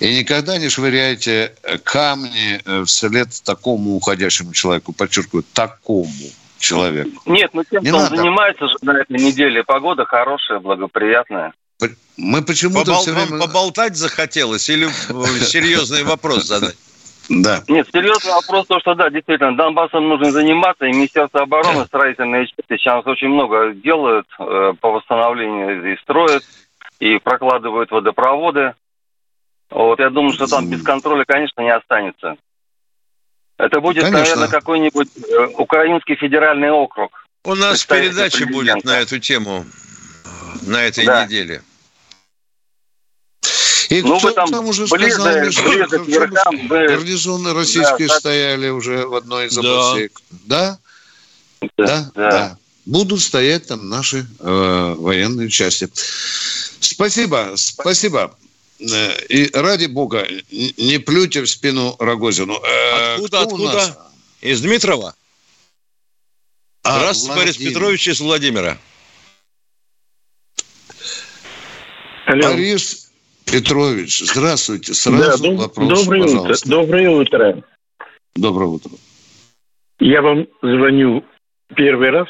И 0.00 0.18
никогда 0.18 0.58
не 0.58 0.68
швыряйте 0.68 1.54
камни 1.84 2.60
э, 2.64 2.84
вслед 2.84 3.28
такому 3.44 3.94
уходящему 3.96 4.52
человеку. 4.52 4.92
Подчеркиваю, 4.92 5.44
такому 5.52 6.08
человеку. 6.64 7.10
Нет, 7.26 7.50
ну 7.52 7.62
тем, 7.64 7.82
не 7.82 7.90
кто 7.90 8.00
надо. 8.00 8.16
занимается 8.16 8.68
же 8.68 8.74
на 8.82 8.98
этой 8.98 9.18
неделе, 9.18 9.62
погода 9.62 10.04
хорошая, 10.04 10.58
благоприятная. 10.60 11.52
Мы 12.16 12.42
почему-то 12.42 12.86
Побол... 12.86 13.02
все 13.02 13.12
время... 13.12 13.40
поболтать 13.40 13.96
захотелось 13.96 14.68
или 14.68 14.86
серьезный 15.44 16.04
вопрос 16.04 16.44
задать? 16.44 16.76
Да. 17.28 17.62
Нет, 17.68 17.88
серьезный 17.92 18.32
вопрос, 18.32 18.66
то, 18.66 18.78
что 18.80 18.94
да, 18.94 19.08
действительно, 19.08 19.56
Донбассом 19.56 20.08
нужно 20.08 20.30
заниматься, 20.30 20.84
и 20.84 20.92
Министерство 20.92 21.42
обороны, 21.42 21.86
строительные 21.86 22.46
части 22.46 22.76
сейчас 22.76 23.06
очень 23.06 23.28
много 23.28 23.72
делают 23.72 24.26
э, 24.38 24.74
по 24.78 24.90
восстановлению 24.90 25.92
и 25.92 25.96
строят, 26.02 26.44
и 27.00 27.18
прокладывают 27.18 27.90
водопроводы. 27.90 28.74
Вот 29.70 29.98
я 29.98 30.10
думаю, 30.10 30.32
что 30.32 30.46
там 30.46 30.68
без 30.68 30.82
контроля, 30.82 31.24
конечно, 31.26 31.62
не 31.62 31.74
останется. 31.74 32.36
Это 33.58 33.80
будет, 33.80 34.02
конечно. 34.02 34.20
наверное, 34.20 34.48
какой-нибудь 34.48 35.08
э, 35.16 35.46
украинский 35.58 36.16
федеральный 36.16 36.70
округ. 36.70 37.12
У 37.44 37.54
нас 37.54 37.84
передача 37.84 38.46
будет 38.46 38.84
на 38.84 39.00
эту 39.00 39.18
тему 39.18 39.64
на 40.62 40.82
этой 40.82 41.04
да. 41.04 41.24
неделе. 41.24 41.62
И 43.90 44.02
ну, 44.02 44.18
кто 44.18 44.30
там, 44.30 44.50
там 44.50 44.66
уже 44.66 44.86
ближе, 44.86 45.12
сказал, 45.12 45.40
ближе, 45.40 45.62
ближе 45.62 45.86
к 45.86 46.06
верхам, 46.06 46.68
гарнизоны 46.68 47.52
российские 47.52 48.08
да, 48.08 48.18
стояли 48.18 48.68
уже 48.70 49.06
в 49.06 49.14
одной 49.14 49.46
из 49.46 49.58
областей. 49.58 50.10
Да? 50.30 50.78
Да? 51.60 51.68
Да, 51.76 52.10
да. 52.14 52.30
да. 52.30 52.58
Будут 52.86 53.20
стоять 53.20 53.66
там 53.66 53.88
наши 53.88 54.26
э, 54.40 54.94
военные 54.98 55.48
части. 55.48 55.88
Спасибо, 56.80 57.52
спасибо. 57.56 58.34
Э, 58.92 59.24
и 59.28 59.50
ради 59.52 59.86
бога, 59.86 60.26
не 60.50 60.98
плюйте 60.98 61.42
в 61.42 61.48
спину 61.48 61.96
Рогозину. 61.98 62.54
Э, 62.54 63.14
откуда, 63.14 63.28
Кто 63.28 63.40
откуда? 63.42 64.10
Из 64.40 64.60
Дмитрова? 64.60 65.14
А, 66.82 66.98
Здравствуйте, 66.98 67.40
Борис 67.40 67.56
Петрович 67.56 68.08
из 68.08 68.20
Владимира. 68.20 68.78
Алло. 72.26 72.42
Борис 72.42 73.10
Петрович, 73.46 74.18
здравствуйте. 74.20 74.94
Сразу 74.94 75.50
да, 75.50 75.62
вопрос, 75.62 76.04
доброе 76.04 76.22
пожалуйста. 76.22 76.66
Утро. 76.66 76.76
Доброе 76.76 77.10
утро. 77.10 77.64
Доброе 78.34 78.66
утро. 78.66 78.90
Я 80.00 80.22
вам 80.22 80.46
звоню 80.60 81.24
первый 81.74 82.10
раз, 82.10 82.28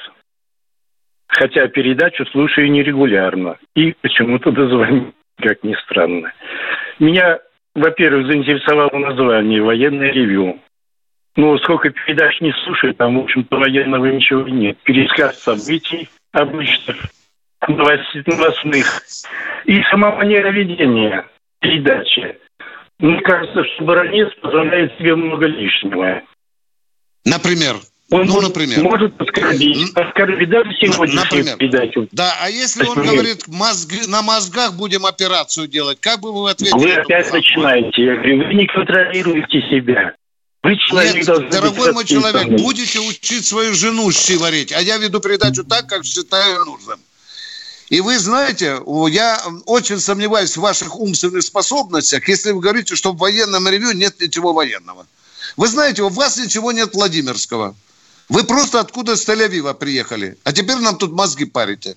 хотя 1.27 1.67
передачу 1.69 2.25
слушаю 2.27 2.71
нерегулярно. 2.71 3.59
И 3.75 3.93
почему-то 4.03 4.51
дозвоню 4.51 5.15
как 5.39 5.63
ни 5.63 5.75
странно. 5.83 6.33
Меня, 6.99 7.39
во-первых, 7.75 8.27
заинтересовало 8.27 8.97
название 8.99 9.63
«Военное 9.63 10.13
ревю». 10.13 10.61
Ну, 11.37 11.59
сколько 11.59 11.91
передач 11.91 12.41
не 12.41 12.53
слушаю, 12.65 12.95
там, 12.95 13.19
в 13.19 13.25
общем-то, 13.25 13.57
военного 13.57 14.07
ничего 14.07 14.49
нет. 14.49 14.79
Пересказ 14.85 15.41
событий 15.41 16.09
обычных, 16.33 16.97
новостных. 17.67 19.03
И 19.65 19.83
сама 19.91 20.15
манера 20.15 20.51
ведения 20.51 21.27
передачи. 21.61 22.39
мне 22.99 23.21
кажется, 23.21 23.65
что 23.65 23.85
баронец 23.85 24.33
позволяет 24.41 24.97
себе 24.99 25.17
много 25.17 25.47
лишнего. 25.47 26.23
Например? 27.25 27.75
Он 28.11 28.27
ну, 28.27 28.35
может, 28.35 28.51
например. 28.51 28.83
может 28.83 29.21
оскорбить, 29.21 29.91
оскорбить 29.95 30.51
даже 30.51 30.71
сегодняшнюю 30.75 31.57
передачу. 31.57 32.07
Да, 32.13 32.37
а 32.41 32.51
если 32.51 32.85
он 32.85 32.97
говорит, 32.97 33.49
мозги, 33.49 34.07
на 34.07 34.21
мозгах 34.21 34.75
будем 34.75 35.07
операцию 35.07 35.69
делать, 35.69 35.99
как 36.01 36.21
бы 36.21 36.33
вы 36.33 36.51
ответили? 36.51 36.79
Вы 36.79 36.93
опять 36.93 37.33
начинаете. 37.33 38.05
Я 38.05 38.15
говорю, 38.17 38.47
вы 38.47 38.55
не 38.55 38.67
контролируете 38.67 39.61
себя. 39.71 40.15
Вы 40.63 40.77
человек 40.77 41.15
Нет, 41.15 41.51
дорогой 41.51 41.93
мой 41.93 42.05
человек, 42.05 42.49
будете 42.61 42.99
учить 43.01 43.47
свою 43.47 43.75
жену 43.75 44.11
щи 44.13 44.37
варить, 44.37 44.73
а 44.73 44.81
я 44.81 44.99
веду 44.99 45.21
передачу 45.21 45.65
так, 45.65 45.87
как 45.87 46.05
считаю 46.05 46.65
нужным. 46.65 46.99
И 47.91 48.01
вы 48.01 48.19
знаете, 48.19 48.81
я 49.11 49.43
очень 49.67 49.99
сомневаюсь 49.99 50.57
в 50.57 50.61
ваших 50.61 50.99
умственных 50.99 51.43
способностях, 51.43 52.27
если 52.29 52.53
вы 52.53 52.61
говорите, 52.61 52.97
что 52.97 53.13
в 53.13 53.19
военном 53.19 53.69
ревю 53.69 53.93
нет 53.93 54.21
ничего 54.21 54.53
военного. 54.53 55.07
Вы 55.57 55.69
знаете, 55.69 56.03
у 56.03 56.09
вас 56.09 56.39
ничего 56.39 56.73
нет 56.73 56.95
Владимирского. 56.95 57.75
Вы 58.29 58.45
просто 58.45 58.81
откуда 58.81 59.17
с 59.17 59.29
Тель-Авива 59.29 59.75
приехали. 59.75 60.39
А 60.45 60.53
теперь 60.53 60.77
нам 60.79 60.97
тут 60.97 61.13
мозги 61.13 61.45
парите. 61.45 61.97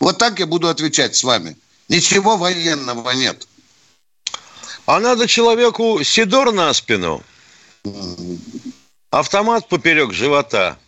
Вот 0.00 0.18
так 0.18 0.38
я 0.38 0.46
буду 0.46 0.68
отвечать 0.68 1.16
с 1.16 1.24
вами. 1.24 1.56
Ничего 1.88 2.36
военного 2.36 3.10
нет. 3.10 3.46
А 4.86 5.00
надо 5.00 5.26
человеку 5.26 6.02
Сидор 6.02 6.52
на 6.52 6.72
спину, 6.72 7.22
автомат 9.10 9.68
поперек 9.68 10.12
живота 10.12 10.78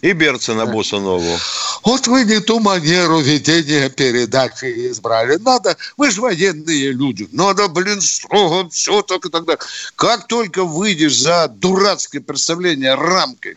и 0.00 0.12
берцы 0.12 0.54
на 0.54 0.66
босу 0.66 1.00
ногу. 1.00 1.38
Вот 1.82 2.06
вы 2.06 2.24
не 2.24 2.40
ту 2.40 2.60
манеру 2.60 3.20
ведения 3.20 3.88
передачи 3.88 4.90
избрали. 4.90 5.36
Надо, 5.36 5.76
вы 5.96 6.10
же 6.10 6.20
военные 6.20 6.92
люди. 6.92 7.28
Надо, 7.32 7.68
блин, 7.68 8.00
строго 8.00 8.68
все 8.70 9.02
так 9.02 9.26
и 9.26 9.30
так 9.30 9.44
далее. 9.44 9.60
Как 9.96 10.26
только 10.26 10.64
выйдешь 10.64 11.16
за 11.16 11.48
дурацкое 11.48 12.20
представление 12.20 12.94
рамкой 12.94 13.56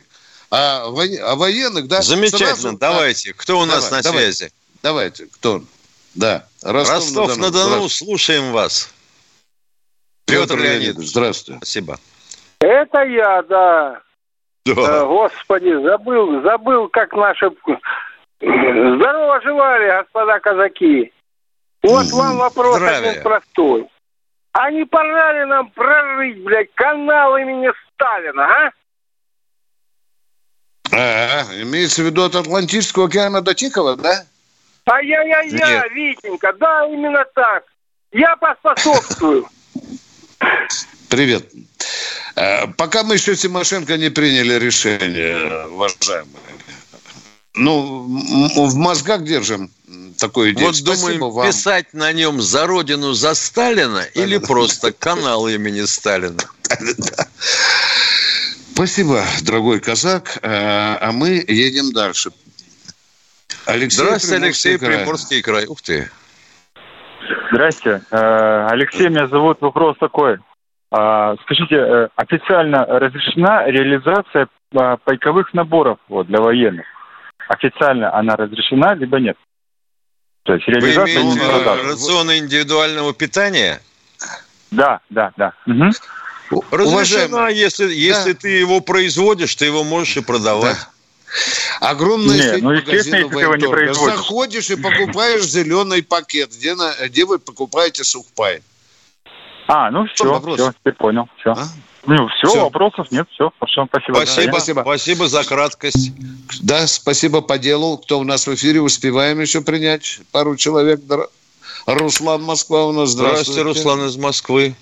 о, 0.49 0.87
о 0.87 1.35
военных, 1.35 1.87
да. 1.87 2.01
Замечательно, 2.01 2.55
сразу, 2.55 2.77
давайте. 2.77 3.33
Кто 3.33 3.59
у 3.59 3.65
нас 3.65 3.85
давай, 3.85 3.99
на 3.99 4.03
давай, 4.03 4.23
связи? 4.23 4.51
Давайте, 4.83 5.27
кто? 5.27 5.63
Да, 6.13 6.45
Ростов-на-Дону. 6.61 7.27
Ростов-на-Дону, 7.27 7.89
слушаем 7.89 8.51
вас. 8.51 8.89
Петр, 10.25 10.55
Петр 10.55 10.59
Леонидович, 10.59 11.09
здравствуйте. 11.09 11.59
Спасибо. 11.59 11.99
Это 12.59 12.99
я, 13.03 13.43
да. 13.43 14.01
Да. 14.65 14.73
Э, 14.73 15.05
господи, 15.05 15.81
забыл, 15.83 16.41
забыл, 16.41 16.87
как 16.89 17.13
наши 17.13 17.49
Здорово 18.39 19.41
жевали, 19.41 20.01
господа 20.01 20.39
казаки. 20.39 21.11
Вот 21.83 22.07
вам 22.11 22.37
вопрос 22.37 22.77
Здравия. 22.77 23.11
один 23.11 23.23
простой. 23.23 23.87
А 24.53 24.69
не 24.71 24.85
пора 24.85 25.33
ли 25.33 25.45
нам 25.45 25.69
прорыть, 25.71 26.43
блядь, 26.43 26.73
канал 26.73 27.37
имени 27.37 27.71
Сталина, 27.93 28.43
а? 28.43 28.71
А, 30.93 31.43
имеется 31.61 32.01
в 32.01 32.05
виду 32.05 32.23
от 32.23 32.35
Атлантического 32.35 33.05
океана 33.05 33.41
до 33.41 33.53
Тихого, 33.53 33.95
да? 33.95 34.25
Ай-яй-яй-я, 34.89 35.87
Витенька, 35.87 36.53
да, 36.53 36.85
именно 36.87 37.23
так. 37.33 37.63
Я 38.11 38.35
поспособствую. 38.35 39.47
Привет. 41.09 41.49
Э, 42.35 42.67
пока 42.67 43.03
мы 43.03 43.15
еще 43.15 43.35
Тимошенко 43.35 43.97
не 43.97 44.09
приняли 44.09 44.53
решение, 44.53 45.67
уважаемые, 45.67 46.27
ну, 47.53 48.05
в 48.67 48.75
мозгах 48.75 49.23
держим 49.23 49.71
такое 50.17 50.51
идею. 50.51 50.67
Вот 50.67 50.75
Спасибо 50.75 51.07
думаем, 51.11 51.33
вам. 51.33 51.47
писать 51.47 51.93
на 51.93 52.13
нем 52.13 52.41
«За 52.41 52.65
Родину, 52.65 53.13
за 53.13 53.33
Сталина» 53.33 54.03
или 54.13 54.37
просто 54.37 54.93
«Канал 54.93 55.47
имени 55.47 55.81
Сталина». 55.81 56.37
Спасибо, 58.73 59.23
дорогой 59.41 59.79
казак. 59.79 60.39
Э, 60.41 60.97
а 61.01 61.11
мы 61.11 61.43
едем 61.47 61.91
дальше. 61.91 62.31
Алексей 63.65 63.97
Здравствуйте, 63.97 64.35
Алексей, 64.43 64.77
край. 64.77 64.97
Приморский 64.97 65.41
край. 65.41 65.65
Ух 65.67 65.81
ты. 65.81 66.09
Здрасте. 67.51 68.01
Э, 68.11 68.67
Алексей, 68.69 69.09
меня 69.09 69.27
зовут. 69.27 69.59
Вопрос 69.61 69.97
такой. 69.99 70.39
А, 70.91 71.35
скажите, 71.43 71.75
э, 71.75 72.07
официально 72.15 72.85
разрешена 72.85 73.65
реализация 73.67 74.47
пайковых 74.71 75.53
наборов 75.53 75.99
вот, 76.07 76.27
для 76.27 76.41
военных? 76.41 76.85
официально 77.51 78.13
она 78.13 78.35
разрешена, 78.35 78.93
либо 78.95 79.19
нет. 79.19 79.37
То 80.43 80.53
есть 80.53 80.67
реализация 80.67 81.21
Вы 81.21 81.33
имеете 81.33 81.45
не 81.45 81.89
рационы 81.89 82.37
индивидуального 82.39 83.13
питания? 83.13 83.81
Да, 84.71 84.99
да, 85.09 85.31
да. 85.37 85.53
Угу. 85.67 86.63
Разрешена, 86.71 87.49
если, 87.49 87.85
да. 87.85 87.91
если 87.91 88.33
ты 88.33 88.49
его 88.49 88.81
производишь, 88.81 89.55
ты 89.55 89.65
его 89.65 89.83
можешь 89.83 90.17
и 90.17 90.21
продавать. 90.21 90.77
Да. 91.79 91.89
Огромная 91.89 92.35
не, 92.35 92.41
сеть 92.41 92.63
ну, 92.63 92.71
естественно, 92.71 93.15
если 93.17 93.39
его 93.39 93.55
не 93.55 93.67
производишь. 93.67 94.17
Заходишь 94.17 94.69
и 94.69 94.75
покупаешь 94.75 95.43
зеленый 95.43 96.03
пакет, 96.03 96.49
где, 96.49 96.75
на, 96.75 96.93
где 97.05 97.25
вы 97.25 97.39
покупаете 97.39 98.03
сухпай. 98.03 98.61
А, 99.73 99.89
ну 99.89 100.05
все, 100.07 100.39
все, 100.41 100.71
теперь 100.73 100.95
понял, 100.95 101.29
все. 101.37 101.51
А? 101.51 101.63
Ну, 102.05 102.27
все, 102.27 102.47
все, 102.47 102.63
вопросов 102.63 103.09
нет, 103.09 103.25
все, 103.31 103.53
хорошо, 103.57 103.85
спасибо. 103.85 104.15
Спасибо, 104.15 104.51
спасибо. 104.51 104.81
Спасибо 104.81 105.27
за 105.27 105.47
краткость. 105.47 106.11
Да, 106.61 106.87
спасибо 106.87 107.41
по 107.41 107.57
делу. 107.57 107.97
Кто 107.99 108.19
у 108.19 108.25
нас 108.25 108.47
в 108.47 108.53
эфире, 108.53 108.81
успеваем 108.81 109.39
еще 109.39 109.61
принять 109.61 110.19
пару 110.33 110.57
человек. 110.57 110.99
Руслан 111.87 112.43
Москва 112.43 112.85
у 112.87 112.91
нас. 112.91 113.11
Здравствуйте, 113.11 113.61
Здравствуйте 113.61 113.79
Руслан 113.79 114.07
из 114.07 114.17
Москвы. 114.17 114.75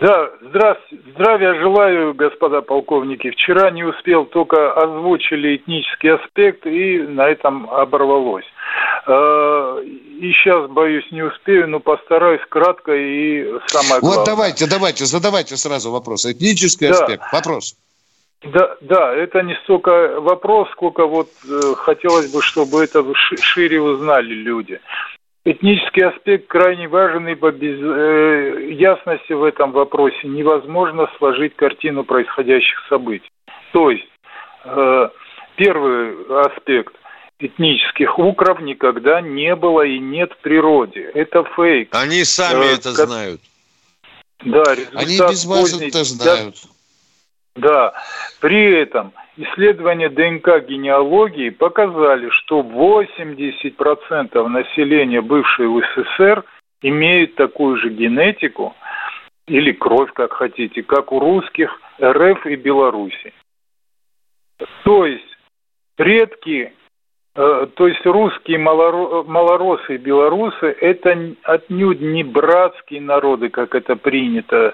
Да, 0.00 0.30
здравствуйте, 0.42 1.04
здравия 1.12 1.54
желаю, 1.60 2.12
господа 2.12 2.60
полковники. 2.60 3.30
Вчера 3.30 3.70
не 3.70 3.84
успел, 3.84 4.24
только 4.24 4.72
озвучили 4.72 5.56
этнический 5.56 6.14
аспект, 6.14 6.66
и 6.66 6.98
на 6.98 7.28
этом 7.28 7.70
оборвалось. 7.70 8.44
Э, 9.06 9.82
и 9.84 10.32
сейчас, 10.32 10.70
боюсь, 10.70 11.10
не 11.10 11.22
успею, 11.22 11.68
но 11.68 11.80
постараюсь 11.80 12.40
кратко 12.48 12.92
и 12.92 13.44
самое 13.66 14.00
главное. 14.00 14.18
Вот 14.18 14.26
давайте, 14.26 14.66
давайте, 14.66 15.04
задавайте 15.04 15.56
сразу 15.56 15.90
вопрос. 15.90 16.26
Этнический 16.26 16.88
да. 16.88 16.94
аспект. 16.94 17.32
Вопрос. 17.32 17.76
Да, 18.42 18.76
да, 18.82 19.14
это 19.14 19.42
не 19.42 19.54
столько 19.64 20.20
вопрос, 20.20 20.68
сколько 20.72 21.06
вот 21.06 21.28
э, 21.48 21.74
хотелось 21.76 22.30
бы, 22.32 22.42
чтобы 22.42 22.84
это 22.84 23.02
шире 23.14 23.80
узнали 23.80 24.34
люди. 24.34 24.80
Этнический 25.46 26.04
аспект 26.04 26.48
крайне 26.48 26.88
важен, 26.88 27.26
ибо 27.28 27.50
без 27.52 27.78
э, 27.78 28.72
ясности 28.72 29.32
в 29.32 29.44
этом 29.44 29.72
вопросе 29.72 30.28
невозможно 30.28 31.08
сложить 31.18 31.56
картину 31.56 32.04
происходящих 32.04 32.78
событий. 32.88 33.28
То 33.72 33.90
есть, 33.90 34.08
э, 34.64 35.08
первый 35.56 36.14
аспект 36.46 36.94
этнических 37.38 38.18
укров 38.18 38.60
никогда 38.60 39.20
не 39.20 39.54
было 39.56 39.82
и 39.82 39.98
нет 39.98 40.32
в 40.32 40.38
природе. 40.38 41.10
Это 41.14 41.44
фейк. 41.56 41.88
Они 41.92 42.24
сами 42.24 42.64
э, 42.64 42.74
это 42.74 42.94
как... 42.94 43.08
знают. 43.08 43.40
Да, 44.44 44.62
Они 44.94 45.18
без 45.18 45.44
вас 45.46 45.80
это 45.80 46.04
знают. 46.04 46.56
Да. 47.56 47.94
При 48.40 48.74
этом 48.74 49.12
исследования 49.36 50.08
ДНК 50.08 50.66
генеалогии 50.68 51.50
показали, 51.50 52.28
что 52.30 52.60
80% 52.60 54.48
населения 54.48 55.20
бывшей 55.20 55.66
УССР 55.66 56.44
имеют 56.82 57.36
такую 57.36 57.78
же 57.78 57.90
генетику 57.90 58.74
или 59.46 59.72
кровь, 59.72 60.12
как 60.12 60.32
хотите, 60.32 60.82
как 60.82 61.12
у 61.12 61.20
русских, 61.20 61.80
РФ 62.02 62.46
и 62.46 62.56
Беларуси. 62.56 63.32
То 64.84 65.06
есть 65.06 65.24
предки 65.96 66.72
то 67.34 67.88
есть 67.88 68.06
русские, 68.06 68.58
малоросы 68.58 69.96
и 69.96 69.98
белорусы– 69.98 70.66
это 70.80 71.34
отнюдь 71.42 72.00
не 72.00 72.22
братские 72.22 73.00
народы, 73.00 73.48
как 73.48 73.74
это 73.74 73.96
принято, 73.96 74.72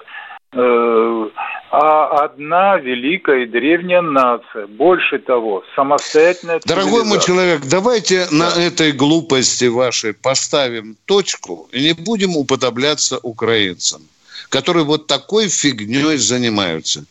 э, 0.53 1.29
а 1.71 2.23
одна 2.23 2.77
великая 2.77 3.43
и 3.43 3.45
древняя 3.47 4.01
нация. 4.01 4.67
Больше 4.67 5.17
того, 5.17 5.63
самостоятельная 5.75 6.61
Дорогой 6.63 7.03
мой 7.03 7.19
человек, 7.19 7.61
давайте 7.67 8.27
да. 8.29 8.37
на 8.37 8.61
этой 8.61 8.91
глупости 8.91 9.65
вашей 9.65 10.13
поставим 10.13 10.97
точку 11.05 11.67
и 11.71 11.81
не 11.81 11.93
будем 11.93 12.37
уподобляться 12.37 13.17
украинцам, 13.23 14.03
которые 14.49 14.85
вот 14.85 15.07
такой 15.07 15.49
фигней 15.49 16.17
занимаются. 16.17 17.05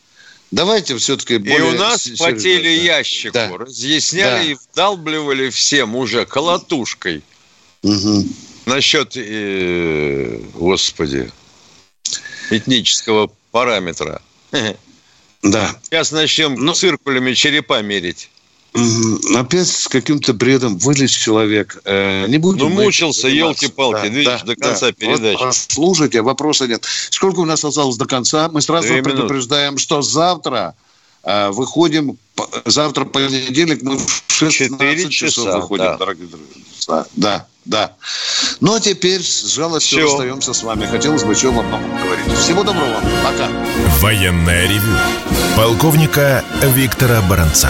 Давайте 0.51 0.97
все-таки 0.97 1.37
более... 1.37 1.57
И 1.57 1.61
у 1.61 1.71
нас 1.77 2.03
серьезно. 2.03 2.25
по 2.25 2.33
телеящику 2.33 3.33
да. 3.33 3.57
разъясняли 3.57 4.37
да. 4.37 4.43
и 4.43 4.55
вдалбливали 4.55 5.49
всем 5.49 5.95
уже 5.95 6.25
колотушкой. 6.25 7.23
Угу. 7.83 8.25
Насчет, 8.65 9.13
э, 9.15 10.39
господи, 10.53 11.31
этнического 12.49 13.31
параметра. 13.51 14.21
Да. 15.43 15.75
Сейчас 15.81 16.11
начнем 16.11 16.53
ну, 16.53 16.75
циркулями 16.75 17.33
черепа 17.33 17.81
мерить. 17.81 18.29
Опять 19.35 19.67
с 19.67 19.87
каким-то 19.87 20.33
бредом 20.33 20.77
вылез 20.77 21.11
человек. 21.11 21.81
Э, 21.83 22.25
не 22.27 22.37
будем 22.37 22.69
ну, 22.69 22.83
мучился, 22.83 23.27
елки-палки. 23.27 24.03
Да, 24.03 24.07
видишь, 24.07 24.41
да, 24.41 24.45
до 24.45 24.55
конца 24.55 24.85
да. 24.87 24.91
передачи. 24.93 25.43
Вот 25.43 25.55
слушайте, 25.55 26.21
вопроса 26.21 26.67
нет. 26.67 26.85
Сколько 27.09 27.41
у 27.41 27.45
нас 27.45 27.65
осталось 27.65 27.97
до 27.97 28.05
конца? 28.05 28.49
Мы 28.49 28.61
сразу 28.61 28.87
Две 28.87 29.03
предупреждаем, 29.03 29.71
минуты. 29.71 29.83
что 29.83 30.01
завтра 30.01 30.75
э, 31.23 31.49
выходим, 31.49 32.17
завтра 32.65 33.03
понедельник, 33.03 33.81
мы 33.81 33.97
в 33.97 34.23
16 34.27 35.09
часов 35.09 35.45
часа, 35.45 35.59
выходим, 35.59 35.85
да. 35.85 35.97
дорогие 35.97 36.27
друзья. 36.27 37.05
Да, 37.15 37.47
да. 37.65 37.93
Ну, 38.61 38.75
а 38.75 38.79
теперь 38.79 39.21
с 39.21 39.53
жалостью 39.53 39.99
Все. 39.99 40.07
расстаемся 40.07 40.53
с 40.53 40.63
вами. 40.63 40.85
Хотелось 40.85 41.23
бы 41.23 41.33
еще 41.33 41.51
вам 41.51 41.67
много 41.67 41.83
поговорить. 41.83 42.37
Всего 42.37 42.63
доброго. 42.63 43.01
Пока. 43.23 43.49
Военная 43.99 44.67
ревю. 44.67 44.97
Полковника 45.57 46.43
Виктора 46.73 47.21
Баранца. 47.21 47.69